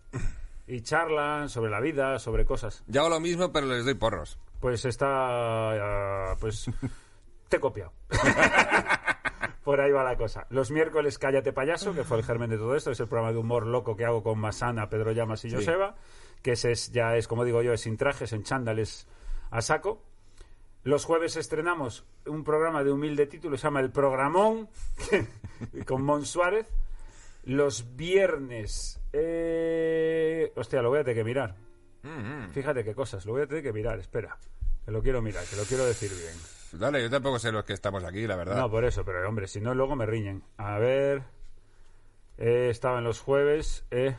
[0.71, 2.81] Y charlan sobre la vida, sobre cosas.
[2.87, 4.39] Yo hago lo mismo, pero les doy porros.
[4.61, 5.05] Pues está.
[6.31, 6.69] ah, pues.
[7.49, 7.91] Te he copiado.
[9.65, 10.47] Por ahí va la cosa.
[10.49, 13.39] Los miércoles Cállate Payaso, que fue el germen de todo esto, es el programa de
[13.39, 15.57] humor loco que hago con Masana, Pedro Llamas y Sí.
[15.57, 15.95] Joseba,
[16.41, 19.07] que ese es, ya es, como digo yo, es sin trajes, en chándales
[19.49, 20.01] a saco.
[20.83, 24.69] Los jueves estrenamos un programa de humilde título, se llama El Programón,
[25.85, 26.65] con Mon Suárez.
[27.43, 31.55] Los viernes, eh, Hostia, lo voy a tener que mirar.
[32.03, 32.49] Mm, mm.
[32.51, 34.37] Fíjate qué cosas, lo voy a tener que mirar, espera.
[34.85, 36.79] Que lo quiero mirar, que lo quiero decir bien.
[36.79, 38.55] Dale, yo tampoco sé los que estamos aquí, la verdad.
[38.57, 40.43] No, por eso, pero hombre, si no, luego me riñen.
[40.57, 41.23] A ver.
[42.37, 43.85] Eh, estaba en los jueves.
[43.91, 44.15] eh,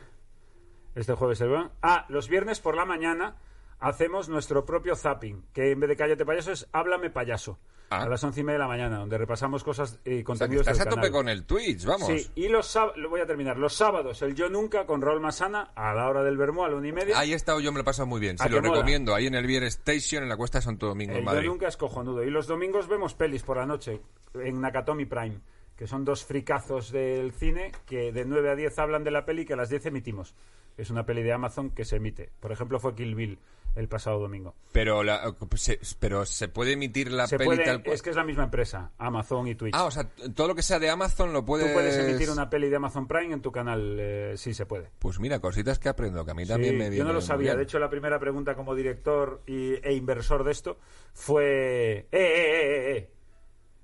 [0.95, 1.51] este jueves el
[1.81, 3.37] Ah, los viernes por la mañana
[3.83, 5.43] hacemos nuestro propio zapping.
[5.53, 7.59] Que en vez de cállate payaso es háblame payaso.
[7.89, 8.03] Ah.
[8.03, 10.23] A las once y media de la mañana, donde repasamos cosas y O sea, que
[10.23, 11.11] contenidos estás a tope canal.
[11.11, 12.07] con el Twitch, vamos.
[12.07, 13.57] Sí, y los sábados, lo voy a terminar.
[13.59, 16.77] Los sábados, el Yo Nunca con Raúl Masana a la hora del Bermú, a la
[16.77, 17.19] una y media.
[17.19, 18.37] Ahí he estado yo, me lo he pasado muy bien.
[18.39, 18.73] ¿A Se lo mola?
[18.73, 19.13] recomiendo.
[19.13, 21.47] Ahí en el Beer Station, en la Cuesta de Santo Domingo, en El Yo Madrid.
[21.49, 22.23] Nunca es cojonudo.
[22.23, 24.01] Y los domingos vemos pelis por la noche
[24.33, 25.39] en Nakatomi Prime,
[25.75, 29.45] que son dos fricazos del cine que de 9 a 10 hablan de la peli
[29.45, 30.33] que a las 10 emitimos.
[30.77, 32.31] Es una peli de Amazon que se emite.
[32.39, 33.37] Por ejemplo, fue Kill Bill
[33.75, 34.53] el pasado domingo.
[34.71, 37.95] Pero, la- se, pero se puede emitir la Se peli puede, tal cual.
[37.95, 39.73] es que es la misma empresa, Amazon y Twitch.
[39.75, 41.67] Ah, o sea, todo lo que sea de Amazon lo puedes...
[41.67, 44.89] Tú puedes emitir una peli de Amazon Prime en tu canal, eh, sí se puede.
[44.99, 47.21] Pues mira, cositas que aprendo, que a mí también Sí, me viene yo no lo
[47.21, 47.51] sabía.
[47.51, 47.57] bien.
[47.57, 50.77] De hecho, la primera pregunta como director y, e inversor de esto
[51.13, 53.09] fue: eh, eh, eh, eh, eh,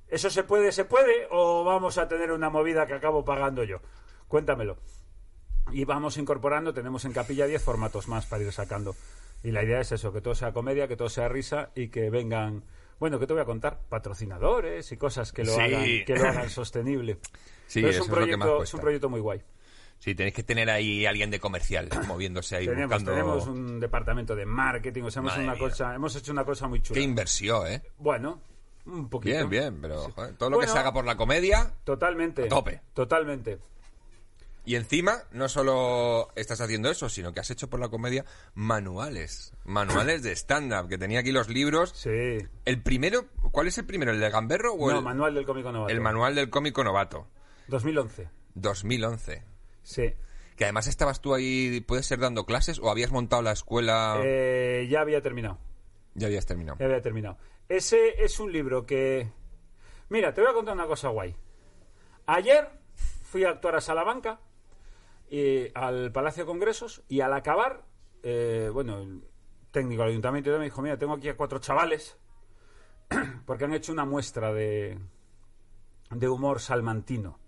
[0.07, 1.27] ¿Eso se puede, se puede?
[1.31, 3.77] ¿O vamos a tener una movida que acabo pagando yo?
[4.27, 4.77] Cuéntamelo.
[5.71, 8.95] Y vamos incorporando, tenemos en capilla 10 formatos más para ir sacando.
[9.43, 12.09] Y la idea es eso, que todo sea comedia, que todo sea risa y que
[12.09, 12.63] vengan,
[12.99, 13.79] bueno, ¿qué te voy a contar?
[13.89, 15.61] Patrocinadores y cosas que lo, Sí.
[15.61, 17.19] hagan, que lo hagan sostenible.
[17.67, 19.41] Sí, Pero es un que proyecto, es un proyecto muy guay.
[19.99, 23.11] Sí, tenéis que tener ahí alguien de comercial moviéndose ahí Tenemos, buscando...
[23.11, 26.81] tenemos un departamento de marketing, o sea, hemos, una cosa, hemos hecho una cosa muy
[26.81, 26.97] chula.
[26.99, 27.81] Qué inversión, ¿eh?
[27.97, 28.41] Bueno,
[28.85, 29.35] un poquito.
[29.35, 31.73] Bien, bien, pero joder, todo lo que se haga por la comedia...
[31.83, 32.45] Totalmente.
[32.45, 32.81] A tope.
[32.93, 33.59] Totalmente.
[34.69, 39.51] Y encima, no solo estás haciendo eso, sino que has hecho por la comedia manuales.
[39.65, 41.89] Manuales de stand-up, que tenía aquí los libros.
[41.95, 42.37] Sí.
[42.65, 44.11] El primero, ¿cuál es el primero?
[44.11, 45.91] ¿El de Gamberro o No, el, manual del cómico novato.
[45.91, 47.25] el manual del cómico novato?
[47.67, 48.29] 2011.
[48.53, 49.43] 2011.
[49.81, 50.13] Sí.
[50.55, 54.21] Que además estabas tú ahí, ¿puedes ser dando clases o habías montado la escuela?
[54.23, 55.57] Eh, ya había terminado.
[56.13, 56.77] Ya habías terminado.
[56.77, 57.39] Ya había terminado.
[57.69, 59.31] Ese es un libro que...
[60.09, 61.35] Mira, te voy a contar una cosa guay.
[62.27, 62.69] Ayer
[63.23, 64.39] fui a actuar a Salamanca,
[65.29, 67.83] y al Palacio de Congresos, y al acabar,
[68.23, 69.23] eh, bueno, el
[69.71, 72.17] técnico del ayuntamiento me dijo, mira, tengo aquí a cuatro chavales,
[73.45, 74.97] porque han hecho una muestra de,
[76.09, 77.39] de humor salmantino.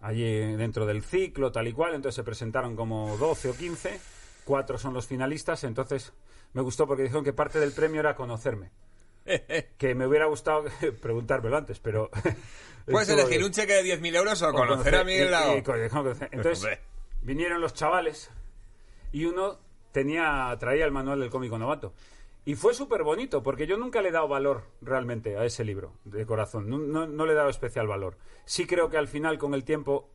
[0.00, 0.24] Allí
[0.56, 4.00] dentro del ciclo, tal y cual, entonces se presentaron como 12 o 15,
[4.44, 6.14] cuatro son los finalistas, entonces
[6.54, 8.70] me gustó porque dijeron que parte del premio era conocerme.
[9.78, 10.64] que me hubiera gustado
[11.02, 12.10] preguntármelo antes, pero...
[12.86, 15.54] Puedes elegir un cheque de 10.000 euros o O conocer a Miguel Lao.
[15.54, 16.80] Entonces, Hombre.
[17.22, 18.30] vinieron los chavales
[19.12, 19.58] y uno
[19.92, 21.92] tenía traía el manual del cómico novato.
[22.46, 25.92] Y fue súper bonito, porque yo nunca le he dado valor realmente a ese libro,
[26.04, 26.68] de corazón.
[26.70, 28.16] No, no- no le he dado especial valor.
[28.44, 30.08] Sí creo que al final, con el tiempo...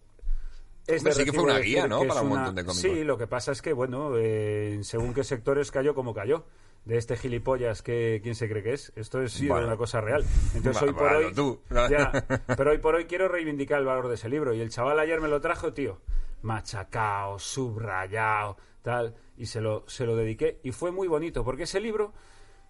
[0.88, 2.78] Es Hombre, de sí que fue una guía, Para un una- montón de cómicos.
[2.82, 6.46] Sí, lo que pasa es que, bueno, eh, según qué sectores cayó como cayó.
[6.86, 8.94] De este gilipollas que quién se cree que es.
[8.96, 9.68] Esto es sí, Bueno.
[9.68, 10.24] una cosa real.
[10.54, 11.34] Entonces hoy por bueno, hoy...
[11.34, 11.60] tú.
[11.90, 12.12] Ya,
[12.56, 14.54] pero hoy por hoy quiero reivindicar el valor de ese libro.
[14.54, 16.00] Y el chaval ayer me lo trajo, tío,
[16.44, 19.16] machacao, subrayado, tal.
[19.36, 20.60] Y se lo, se lo dediqué.
[20.64, 22.14] Y fue muy bonito, porque ese libro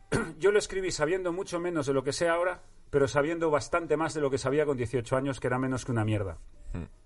[0.40, 4.14] yo lo escribí sabiendo mucho menos de lo que sé ahora, pero sabiendo bastante más
[4.14, 6.38] de lo que sabía con 18 años, que era menos que una mierda.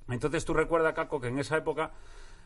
[0.08, 1.92] Entonces tú recuerda, Caco, que en esa época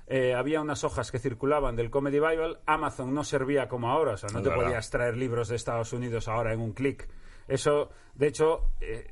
[0.07, 2.57] eh, había unas hojas que circulaban del Comedy Bible.
[2.65, 4.63] Amazon no servía como ahora, o sea, no Es te verdad.
[4.65, 7.07] podías traer libros de Estados Unidos ahora en un clic.
[7.47, 9.11] Eso, de hecho, eh,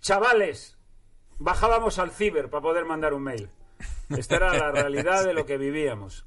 [0.00, 0.76] chavales,
[1.38, 3.50] bajábamos al ciber para poder mandar un mail.
[4.10, 6.26] Esta era la realidad de lo que vivíamos.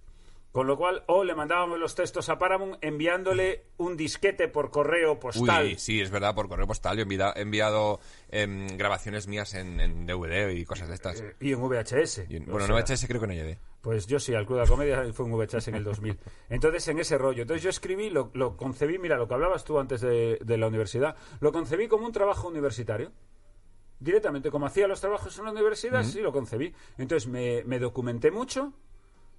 [0.54, 5.20] Con lo cual, o le mandábamos los textos a Paramount enviándole un disquete por correo
[5.20, 5.66] postal.
[5.66, 6.95] Uy, sí, es verdad, por correo postal.
[6.95, 7.99] Yo he enviado
[8.30, 11.22] em, grabaciones mías en, en DVD y cosas de estas.
[11.22, 12.28] Eh, y en VHS.
[12.30, 13.58] Y en- O bueno, sea, VHS creo que no llevé.
[13.82, 16.20] Pues yo sí, al Club de la Comedia fue un VHS en el 2000.
[16.49, 17.41] Entonces, en ese rollo.
[17.41, 20.68] Entonces, yo escribí, lo, lo concebí, mira, lo que hablabas tú antes de, de la
[20.68, 23.12] universidad, lo concebí como un trabajo universitario.
[23.99, 26.74] Directamente, como hacía los trabajos en la universidad, sí lo concebí.
[26.99, 28.74] Entonces, me, me documenté mucho,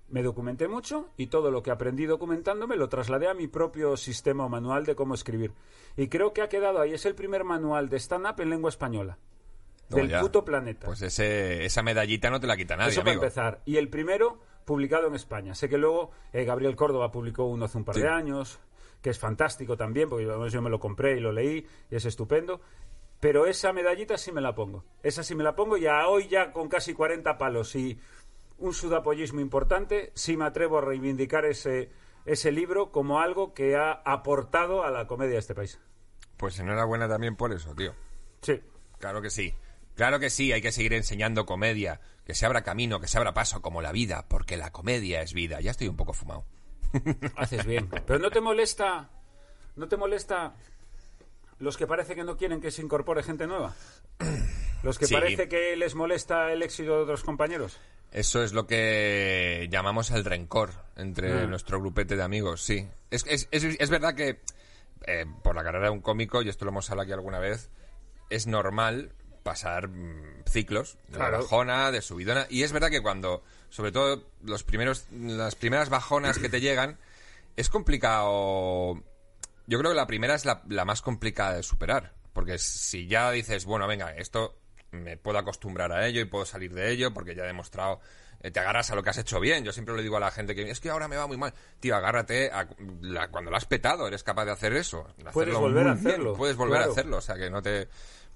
[0.09, 4.45] me documenté mucho y todo lo que aprendí documentándome lo trasladé a mi propio sistema
[4.45, 5.53] o manual de cómo escribir.
[5.97, 6.93] Y creo que ha quedado ahí.
[6.93, 9.19] Es el primer manual de stand-up en lengua española.
[9.91, 10.21] No, del ya.
[10.21, 10.87] puto planeta.
[10.87, 13.61] Pues ese, esa medallita no te la quita nadie, Eso para empezar.
[13.65, 15.55] Y el primero publicado en España.
[15.55, 18.01] Sé que luego eh, Gabriel Córdoba publicó uno hace un par Sí.
[18.03, 18.61] de años,
[19.03, 22.61] que es fantástico también, porque yo me lo compré y lo leí y es estupendo.
[23.21, 24.85] Pero esa medallita sí me la pongo.
[25.03, 27.99] Esa sí me la pongo y a hoy ya con casi 40 palos y
[28.59, 31.91] un sudapollismo importante, sí me atrevo a reivindicar ese,
[32.25, 35.79] ese libro como algo que ha aportado a la comedia de este país.
[36.37, 37.95] Pues enhorabuena también por eso, tío.
[38.43, 38.61] Sí.
[38.99, 39.55] Claro que sí.
[39.95, 43.35] Claro que sí, hay que seguir enseñando comedia, que se abra camino, que se abra
[43.35, 45.61] paso como la vida, porque la comedia es vida.
[45.61, 46.45] Ya estoy un poco fumado.
[47.37, 47.89] Haces bien.
[48.07, 49.11] Pero no te molesta,
[49.77, 50.55] no te molesta
[51.59, 53.75] los que parece que no quieren que se incorpore gente nueva.
[54.83, 55.15] Los que Sí.
[55.15, 57.79] parece que les molesta el éxito de otros compañeros.
[58.15, 61.51] Eso es lo que llamamos el rencor entre Mm.
[61.51, 62.89] nuestro grupete de amigos, sí.
[63.11, 64.41] Es, es, es, es verdad que
[65.07, 67.71] eh, por la carrera de un cómico, y esto lo hemos hablado aquí alguna vez,
[68.31, 69.13] es normal
[69.43, 71.39] pasar mm, ciclos de la Claro.
[71.43, 76.39] bajona, de subidona, y es verdad que cuando, sobre todo los primeros, las primeras bajonas
[76.39, 76.99] que te llegan,
[77.57, 78.95] es complicado.
[79.67, 83.31] Yo creo que la primera es la, la más complicada de superar, porque si ya
[83.33, 84.57] dices, bueno, venga, esto
[84.95, 88.01] me puedo acostumbrar a ello y puedo salir de ello porque ya he demostrado,
[88.41, 89.65] eh, te agarras a lo que has hecho bien.
[89.65, 91.53] Yo siempre le digo a la gente que es que ahora me va muy mal.
[91.81, 92.69] Tío, agárrate a
[93.01, 95.07] la- cuando lo has petado, eres capaz de hacer eso.
[95.19, 96.91] de Puedes volver a bien, hacerlo, Puedes volver claro.
[96.91, 97.89] a hacerlo, o sea que no te,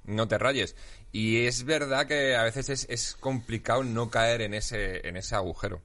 [0.04, 0.76] no te rayes.
[1.12, 5.34] Y es verdad que a veces es, es complicado no caer en ese, en ese
[5.34, 5.82] agujero.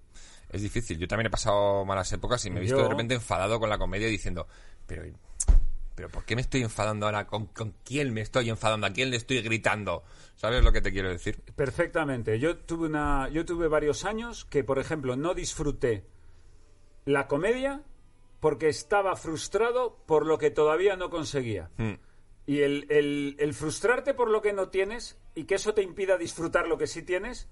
[0.50, 1.00] Es difícil.
[1.00, 3.70] Yo también he pasado malas épocas y me he visto Yo- de repente enfadado con
[3.70, 4.48] la comedia diciendo,
[4.86, 5.04] pero,
[5.96, 7.28] pero ¿por qué me estoy enfadando ahora?
[7.28, 8.88] ¿Con, ¿Con quién me estoy enfadando?
[8.88, 10.04] ¿A quién le estoy gritando?
[10.36, 11.42] ¿Sabes lo que te quiero decir?
[11.56, 12.40] Perfectamente.
[12.40, 16.06] Yo tuve una, yo tuve varios años que, por ejemplo, no disfruté
[17.06, 17.82] la comedia
[18.40, 21.70] porque estaba frustrado por lo que todavía no conseguía.
[21.78, 21.94] Mm.
[22.46, 26.18] Y el, el- el frustrarte por lo que no tienes y que eso te impida
[26.18, 27.48] disfrutar lo que sí tienes,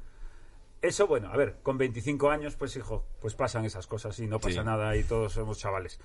[0.82, 4.40] eso, bueno, a ver, con 25 años, pues hijo, pues pasan esas cosas y no
[4.40, 4.66] pasa Sí.
[4.66, 6.00] nada y todos somos chavales.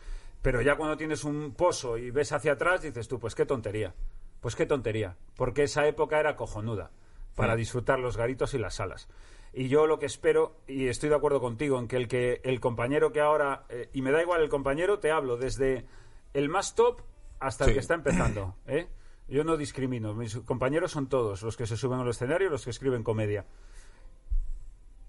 [0.47, 3.97] Pero ya cuando tienes un pozo y ves hacia atrás, dices tú, pues qué tontería.
[4.41, 5.17] Pues qué tontería.
[5.35, 6.93] Porque esa época era cojonuda
[7.35, 9.09] para disfrutar los garitos y las salas.
[9.53, 12.61] Y yo lo que espero, y estoy de acuerdo contigo, en que el, que el
[12.61, 15.85] compañero que ahora, eh, y me da igual el compañero, te hablo desde
[16.33, 17.01] el más top
[17.41, 18.55] hasta el que está empezando.
[18.69, 18.87] ¿eh?
[19.27, 22.63] Yo no discrimino, mis compañeros son todos, los que se suben al escenario y los
[22.63, 23.47] que escriben comedia.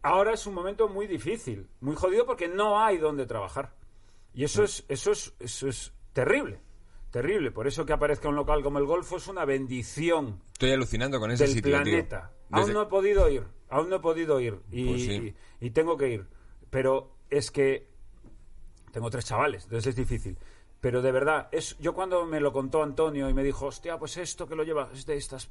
[0.01, 3.77] Ahora es un momento muy difícil, muy jodido porque no hay donde trabajar.
[4.37, 6.59] Y eso es, eso es, eso es terrible,
[7.11, 7.49] terrible.
[7.51, 11.31] Por eso que aparezca un local como el Golfo es una bendición Estoy alucinando con
[11.31, 12.31] ese del sitio, planeta.
[12.51, 15.35] Aún no he podido ir, aún no he podido ir y, Pues sí.
[15.59, 16.27] y- y tengo que ir.
[16.69, 17.89] Pero es que
[18.91, 20.37] tengo tres chavales, entonces es difícil.
[20.81, 24.17] Pero de verdad, es, yo cuando me lo contó Antonio y me dijo, hostia, pues
[24.17, 25.49] esto que lo lleva, es de estas.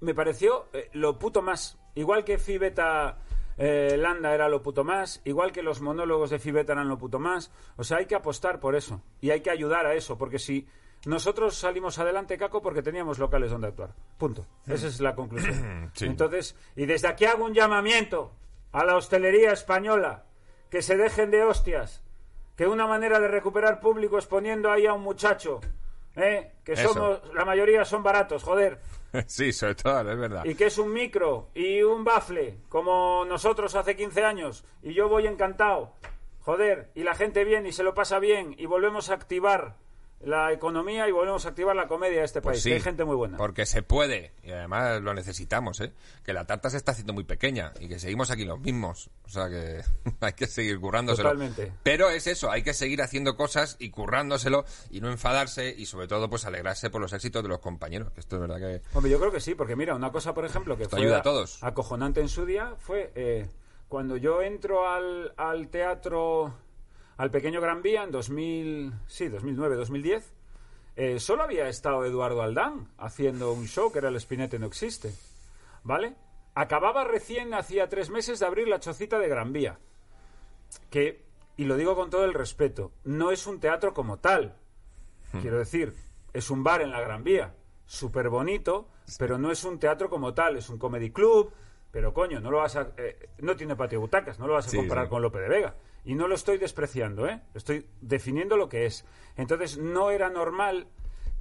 [0.00, 1.78] Me pareció eh, lo puto más.
[1.96, 3.18] Igual que Fibeta
[3.62, 7.18] eh, Landa era lo puto más, igual que los monólogos de Fibeta eran lo puto
[7.18, 7.52] más.
[7.76, 10.66] O sea, hay que apostar por eso y hay que ayudar a eso, porque si
[11.04, 13.94] nosotros salimos adelante, Caco, porque teníamos locales donde actuar.
[14.16, 14.46] Punto.
[14.66, 15.90] Esa es la conclusión.
[15.94, 16.06] Sí.
[16.06, 18.32] Entonces, y desde aquí hago un llamamiento
[18.72, 20.24] a la hostelería española,
[20.70, 22.02] que se dejen de hostias,
[22.56, 25.60] que una manera de recuperar público es poniendo ahí a un muchacho,
[26.20, 26.52] ¿eh?
[26.64, 26.92] que Eso.
[26.92, 28.78] somos, la mayoría son baratos, joder,
[29.26, 30.44] sí, sobre todo, es verdad.
[30.44, 35.08] y que es un micro y un bafle, como nosotros hace 15 años, y yo
[35.08, 35.94] voy encantado,
[36.40, 39.76] joder, y la gente bien y se lo pasa bien, y volvemos a activar
[40.22, 42.80] la economía y volvemos a activar la comedia de este Pues país, sí, que hay
[42.82, 43.38] gente muy buena.
[43.38, 45.92] Porque se puede, y además lo necesitamos, ¿eh?
[46.22, 49.08] Que la tarta se está haciendo muy pequeña y que seguimos aquí los mismos.
[49.24, 49.80] O sea que
[50.20, 51.30] hay que seguir currándoselo.
[51.30, 51.72] Totalmente.
[51.82, 56.06] Pero es eso, hay que seguir haciendo cosas y currándoselo y no enfadarse y sobre
[56.06, 58.12] todo pues alegrarse por los éxitos de los compañeros.
[58.12, 58.82] Que esto es verdad que...
[58.92, 61.16] Hombre, yo creo que sí, porque mira, una cosa, por ejemplo, que Esto fue ayuda
[61.16, 61.62] a a- todos.
[61.62, 63.48] acojonante en su día fue eh,
[63.88, 66.54] cuando yo entro al, al teatro,
[67.20, 70.32] al Pequeño Gran Vía en 2000, sí, 2009, 2010,
[70.96, 75.12] eh, solo había estado Eduardo Aldán haciendo un show que era El Espinete no existe,
[75.82, 76.16] ¿vale?
[76.54, 79.78] Acababa recién, hacía tres meses, de abrir la chocita de Gran Vía,
[80.88, 81.26] que,
[81.58, 84.56] y lo digo con todo el respeto, no es un teatro como tal,
[85.42, 85.94] Quiero decir,
[86.32, 87.54] es un bar en la Gran Vía,
[87.84, 91.52] súper bonito, pero no es un teatro como tal, es un comedy club,
[91.90, 94.70] pero coño, no lo vas a, eh, no tiene patio butacas, no lo vas a
[94.70, 95.10] Sí, comparar sí.
[95.10, 95.74] con Lope de Vega.
[96.04, 97.42] Y no lo estoy despreciando, ¿eh?
[97.54, 99.04] Estoy definiendo lo que es.
[99.36, 100.86] Entonces, no era normal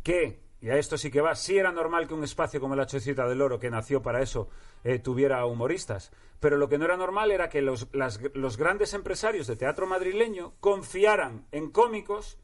[0.04, 2.86] que, y a esto sí que va, sí era normal que un espacio como la
[2.86, 4.50] Chocita del Oro, que nació para eso,
[4.84, 6.12] eh, tuviera humoristas.
[6.42, 9.88] Pero lo que no era normal era que los, las- los grandes empresarios de teatro
[9.88, 12.38] madrileño confiaran en cómicos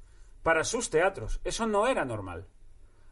[0.44, 1.42] para sus teatros.
[1.44, 2.48] Eso no era normal.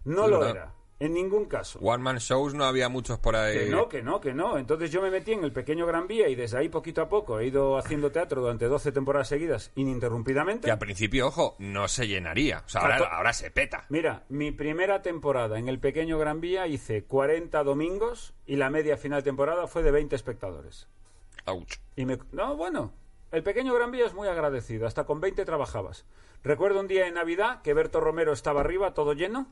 [0.06, 0.56] No lo verdad.
[0.56, 0.74] era,
[1.06, 1.80] en ningún caso.
[1.80, 3.58] One Man Shows no había muchos por ahí.
[3.58, 4.58] Que no, que no, que no.
[4.58, 7.40] Entonces yo me metí en el pequeño Gran Vía y desde ahí poquito a poco
[7.40, 10.66] he ido haciendo teatro durante 12 temporadas seguidas ininterrumpidamente.
[10.66, 12.64] Que al principio, ojo, no se llenaría.
[12.66, 13.86] O sea, ahora, ahora se peta.
[13.90, 18.96] Mira, mi primera temporada en el pequeño Gran Vía hice 40 domingos y la media
[18.96, 20.88] final de temporada fue de 20 espectadores.
[21.46, 21.80] Ouch.
[21.98, 22.18] Y me...
[22.32, 22.94] No, bueno,
[23.34, 26.06] el pequeño Gran Vía es muy agradecido, hasta con 20 trabajabas.
[26.44, 29.48] Recuerdo un día en Navidad que Berto Romero estaba arriba, todo lleno,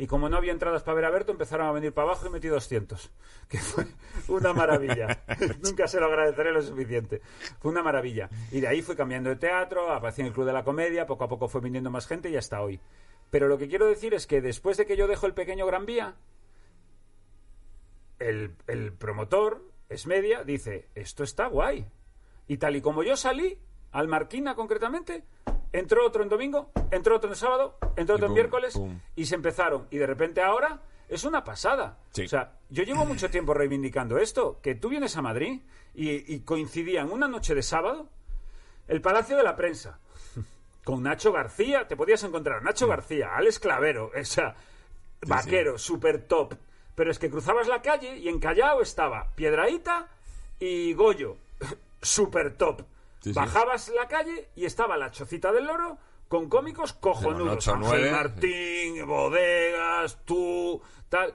[0.00, 2.30] y como no había entradas para ver a Berto, empezaron a venir para abajo y
[2.30, 3.10] metí 200,
[3.50, 3.84] que fue
[4.28, 5.24] una maravilla.
[5.62, 7.20] Nunca se lo agradeceré lo suficiente.
[7.60, 8.30] Fue una maravilla.
[8.50, 11.24] Y de ahí fui cambiando de teatro, aparecí en el Club de la Comedia, poco
[11.24, 12.80] a poco fue viniendo más gente y hasta hoy.
[13.28, 15.84] Pero lo que quiero decir es que después de que yo dejo el pequeño Gran
[15.84, 16.14] Vía,
[18.20, 21.84] el, el promotor, es media, dice, esto está guay.
[22.48, 23.58] Y tal y como yo salí,
[23.92, 25.24] al Marquina concretamente,
[25.72, 28.80] entró otro en domingo, entró otro en sábado, entró otro en miércoles
[29.16, 29.86] y se empezaron.
[29.90, 31.98] Y de repente ahora es una pasada.
[32.12, 32.24] Sí.
[32.24, 35.60] O sea, yo llevo mucho tiempo reivindicando esto, que tú vienes a Madrid
[35.94, 38.08] y, y coincidía en una noche de sábado
[38.88, 40.00] el Palacio de la Prensa
[40.84, 44.56] con Nacho García, te podías encontrar a Nacho García, Alex Clavero, o sea,
[45.26, 46.54] vaquero, super top.
[46.94, 50.08] Pero es que cruzabas la calle y en Callao estaba Piedraíta
[50.58, 51.36] y Goyo,
[52.02, 52.82] super top.
[53.20, 53.38] Sí, sí.
[53.38, 55.98] Bajabas la calle y estaba la Chocita del Loro
[56.28, 57.66] con cómicos cojonudos.
[57.68, 58.10] Ángel.
[58.12, 61.34] Martín, Bodegas, tú, tal.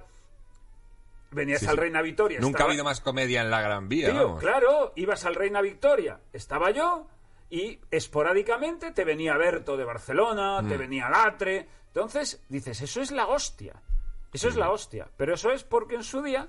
[1.32, 1.78] Venías al.
[1.78, 2.40] Reina Victoria.
[2.40, 4.40] Nunca ha habido más comedia en la Gran Vía, Tío, vamos.
[4.40, 7.08] claro, ibas al Reina Victoria, estaba yo
[7.50, 10.70] y esporádicamente te venía Berto de Barcelona, Mm.
[10.70, 11.68] te venía Latre.
[11.88, 13.74] Entonces dices, eso es la hostia.
[14.34, 14.50] Eso Mm.
[14.52, 15.08] es la hostia.
[15.18, 16.48] Pero eso es porque en su día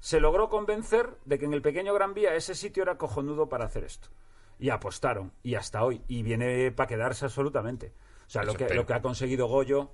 [0.00, 3.64] se logró convencer de que en el pequeño Gran Vía ese sitio era cojonudo para
[3.64, 4.08] hacer esto.
[4.58, 5.32] Y apostaron.
[5.42, 6.02] Y hasta hoy.
[6.08, 7.92] Y viene para quedarse absolutamente.
[8.26, 8.80] O sea, lo que, espero.
[8.80, 9.90] lo que ha conseguido Goyo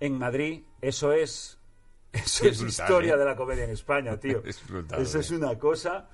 [0.00, 1.58] en Madrid, eso es.
[2.14, 3.18] Eso Es es, brutal, historia ¿eh?
[3.18, 4.40] de la comedia en España, tío.
[4.44, 5.36] Es brutal, Eso es ¿eh?
[5.36, 6.08] una cosa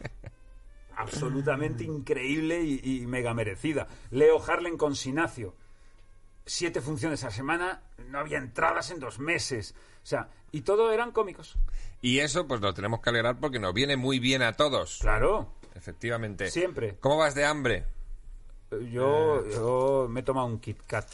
[0.97, 3.87] absolutamente increíble y, y mega merecida.
[4.11, 5.55] Leo Harlem con Sinacio.
[6.47, 9.75] Siete funciones a semana, no había entradas en dos meses.
[10.03, 11.57] O sea, y todo eran cómicos.
[12.01, 14.99] Y eso, pues lo tenemos que alegrar porque nos viene muy bien a todos.
[15.01, 16.51] Claro, Efectivamente.
[16.51, 16.97] siempre.
[17.01, 17.85] ¿Cómo vas de hambre?
[18.71, 21.07] Yo, yo me he tomado un Kit Kat.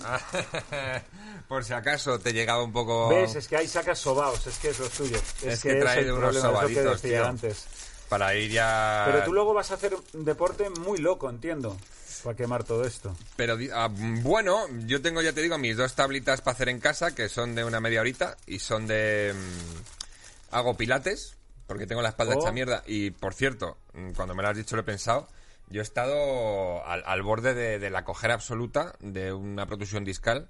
[1.48, 3.08] Por si acaso te llegaba un poco...
[3.08, 3.34] ¿Ves?
[3.36, 5.16] Es que ahí sacas sobaos, es que es lo suyo.
[5.16, 7.24] Es, Es que, que trae unos sobaditos, tío.
[7.24, 7.66] antes.
[8.08, 9.04] Para ir ya...
[9.06, 11.76] Pero tú luego vas a hacer un deporte muy loco, entiendo,
[12.24, 13.14] para quemar todo esto.
[13.36, 17.14] Pero ah, bueno, yo tengo, ya te digo, mis dos tablitas para hacer en casa,
[17.14, 19.32] que son de una media horita y son de...
[19.34, 21.36] mm, hago pilates,
[21.70, 22.40] porque tengo la espalda Oh.
[22.40, 22.82] hecha mierda.
[22.84, 25.28] Y, por cierto, mm, cuando me lo has dicho lo he pensado,
[25.68, 30.48] yo he estado al, al borde de, de la cojera absoluta de una protusión discal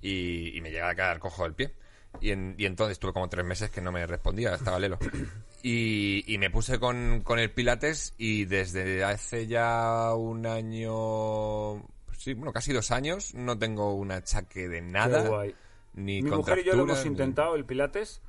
[0.00, 1.74] y, y me llega a quedar cojo del pie.
[2.20, 4.98] Y, en- y entonces tuve como tres meses que no me respondía, estaba lelo.
[5.62, 11.82] Y, y me puse con, con el Pilates y desde hace ya un año,
[12.16, 15.22] sí, bueno, casi dos años, no tengo un achaque de nada.
[15.24, 15.54] Qué guay.
[15.92, 18.22] Ni Mi mujer y yo lo hemos ni- intentado, el Pilates,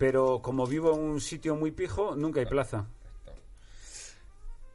[0.00, 2.86] pero como vivo en un sitio muy pijo, nunca hay plaza.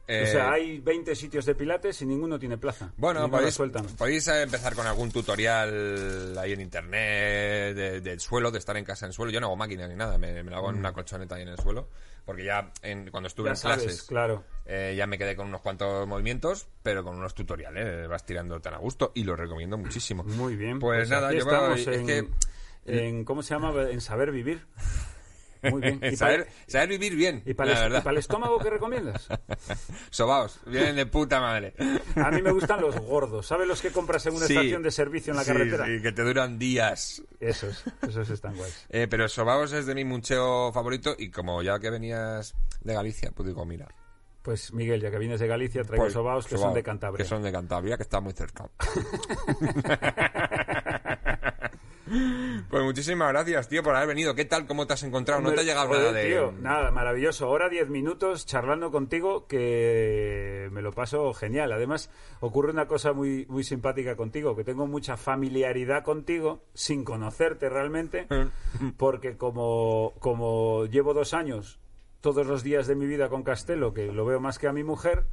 [0.08, 2.92] Eh, o sea, hay 20 sitios de Pilates y ninguno tiene plaza.
[2.96, 3.58] Bueno, podéis,
[3.98, 8.84] podéis eh, empezar con algún tutorial ahí en internet de- del suelo, de estar en
[8.84, 9.32] casa en suelo.
[9.32, 11.48] Yo no hago máquina ni nada, me, me lo hago en una colchoneta ahí en
[11.48, 11.88] el suelo.
[12.24, 13.48] Porque ya en- cuando estuve Mm.
[13.48, 14.44] Ya en sabes, clases claro.
[14.64, 18.60] eh, ya me quedé con unos cuantos movimientos, pero con unos tutoriales eh, vas tirando
[18.60, 20.22] tan a gusto y lo recomiendo muchísimo.
[20.22, 20.78] Muy bien.
[20.78, 22.28] Pues, nada, aquí yo es que
[22.88, 23.72] en- ¿Cómo se llama?
[23.90, 24.64] En saber vivir.
[25.70, 26.00] Muy bien.
[26.12, 28.02] ¿Y saber, para, saber vivir bien, y para la el, y verdad.
[28.04, 29.28] para el estómago qué recomiendas?
[30.10, 31.74] Sobaos, vienen de puta madre.
[32.16, 33.46] A mí me gustan los gordos.
[33.46, 34.54] ¿Sabes los que compras en una Sí.
[34.54, 35.86] estación de servicio en la Sí, carretera?
[35.86, 37.22] sí, que te duran días.
[37.40, 38.86] Esos, esos están guays.
[38.90, 43.30] Eh, pero Sobaos es de mi muncheo favorito y como ya que venías de Galicia,
[43.34, 43.86] pues digo, mira.
[44.42, 47.24] Pues Miguel, ya que vienes de Galicia, traigo pues, sobaos que son de Cantabria.
[47.24, 48.70] Que son de Cantabria, que está muy cerca.
[52.70, 54.34] Pues muchísimas gracias, tío, por haber venido.
[54.34, 54.66] ¿Qué tal?
[54.66, 55.40] ¿Cómo te has encontrado?
[55.40, 56.26] ¿No te ha llegado Joder, nada de...?
[56.26, 57.46] tío, nada, maravilloso.
[57.46, 61.72] Ahora 10 minutos charlando contigo que me lo paso genial.
[61.72, 62.10] Además,
[62.40, 68.26] ocurre una cosa muy, muy simpática contigo, que tengo mucha familiaridad contigo sin conocerte realmente,
[68.96, 71.78] porque como, como llevo dos años
[72.20, 74.82] todos los días de mi vida con Castelo, que lo veo más que a mi
[74.84, 75.24] mujer,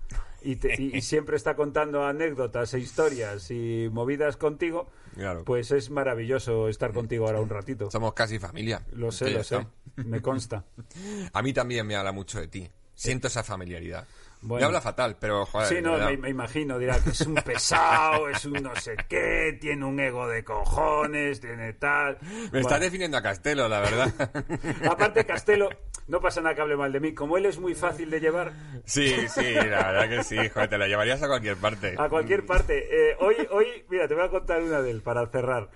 [0.42, 5.44] y, te- y- y siempre está contando anécdotas e historias y movidas contigo, Claro.
[5.46, 7.90] pues es maravilloso estar contigo ahora un ratito.
[7.92, 8.84] Somos casi familia.
[8.94, 9.66] Lo sé, lo sé.
[9.96, 10.66] Me consta.
[11.34, 12.70] A mí también me habla mucho de ti.
[12.96, 14.06] Siento esa familiaridad.
[14.44, 14.60] Bueno.
[14.62, 15.70] Me habla fatal, pero joder.
[15.70, 19.58] Sí, no, me, me imagino, dirá que es un pesado, es un no sé qué,
[19.60, 22.18] tiene un ego de cojones, tiene tal.
[22.22, 24.14] Me Bueno, estás definiendo a Castelo, la verdad.
[24.92, 25.70] Aparte, Castelo,
[26.08, 27.14] no pasa nada que hable mal de mí.
[27.14, 28.52] Como él es muy fácil de llevar
[28.84, 31.96] sí, sí, la verdad que sí, joder, te la llevarías a cualquier parte.
[31.98, 33.12] a cualquier parte.
[33.12, 35.70] Eh, hoy, hoy, mira, te voy a contar una de él para cerrar.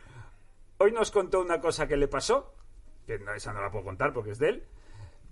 [0.80, 2.53] Hoy nos contó una cosa que le pasó,
[3.06, 4.64] que no, esa no la puedo contar porque es de él,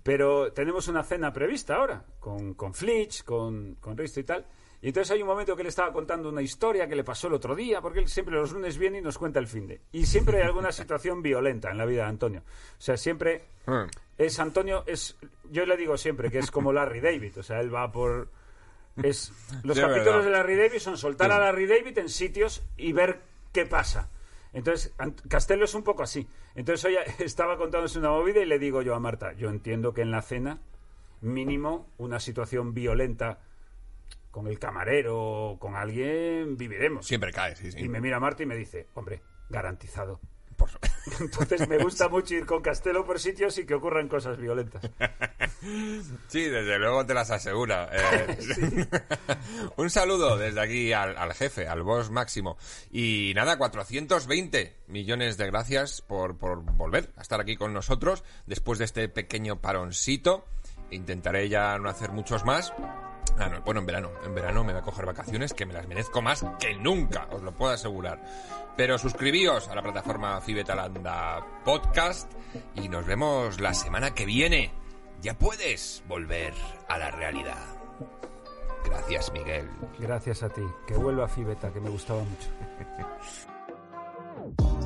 [0.06, 4.46] pero tenemos una cena prevista ahora, con, con Flitch, con, con Risto y tal,
[4.80, 7.34] Y entonces hay un momento que le estaba contando una historia que le pasó el
[7.34, 9.80] otro día, porque él siempre los lunes viene y nos cuenta el fin de.
[9.92, 12.40] Y siempre hay alguna situación violenta en la vida de Antonio.
[12.78, 13.86] O sea, siempre Hmm.
[14.16, 15.16] es Antonio, es
[15.50, 18.28] yo le digo siempre que es como Larry David, o sea, él va por
[19.02, 19.32] es
[19.64, 20.24] los Sí, capítulos verdad.
[20.24, 23.20] de Larry David son soltar a Larry David en sitios y ver
[23.52, 24.08] qué pasa.
[24.56, 24.94] Entonces,
[25.28, 26.26] Castelo es un poco así.
[26.54, 30.00] Entonces, hoy estaba contándose una movida y le digo yo a Marta, yo entiendo que
[30.00, 30.62] en la cena,
[31.20, 33.40] mínimo, una situación violenta
[34.30, 37.06] con el camarero o con alguien, viviremos.
[37.06, 37.80] Siempre cae, sí, sí.
[37.80, 39.20] Y me mira Marta y me dice, hombre,
[39.50, 40.20] garantizado.
[40.56, 40.70] Por
[41.20, 44.82] Entonces me gusta mucho ir con Castelo por sitios y que ocurran cosas violentas.
[46.28, 47.88] Sí, desde luego te las asegura.
[47.90, 48.86] Eh,
[49.76, 52.56] Un saludo desde aquí al, al jefe, al boss máximo.
[52.92, 58.78] Y nada, 420 millones de gracias por, por volver a estar aquí con nosotros después
[58.78, 60.44] de este pequeño paroncito.
[60.90, 62.72] Intentaré ya no hacer muchos más.
[63.38, 64.10] Ah, no, bueno, en verano.
[64.24, 67.42] En verano me voy a coger vacaciones que me las merezco más que nunca, os
[67.42, 68.22] lo puedo asegurar.
[68.76, 72.30] Pero suscribíos a la plataforma Fibetalanda Podcast
[72.74, 74.70] y nos vemos la semana que viene.
[75.22, 76.52] Ya puedes volver
[76.88, 77.64] a la realidad.
[78.84, 79.68] Gracias, Miguel.
[79.98, 80.62] Gracias a ti.
[80.86, 82.48] Que vuelva Fibeta, que me gustaba mucho.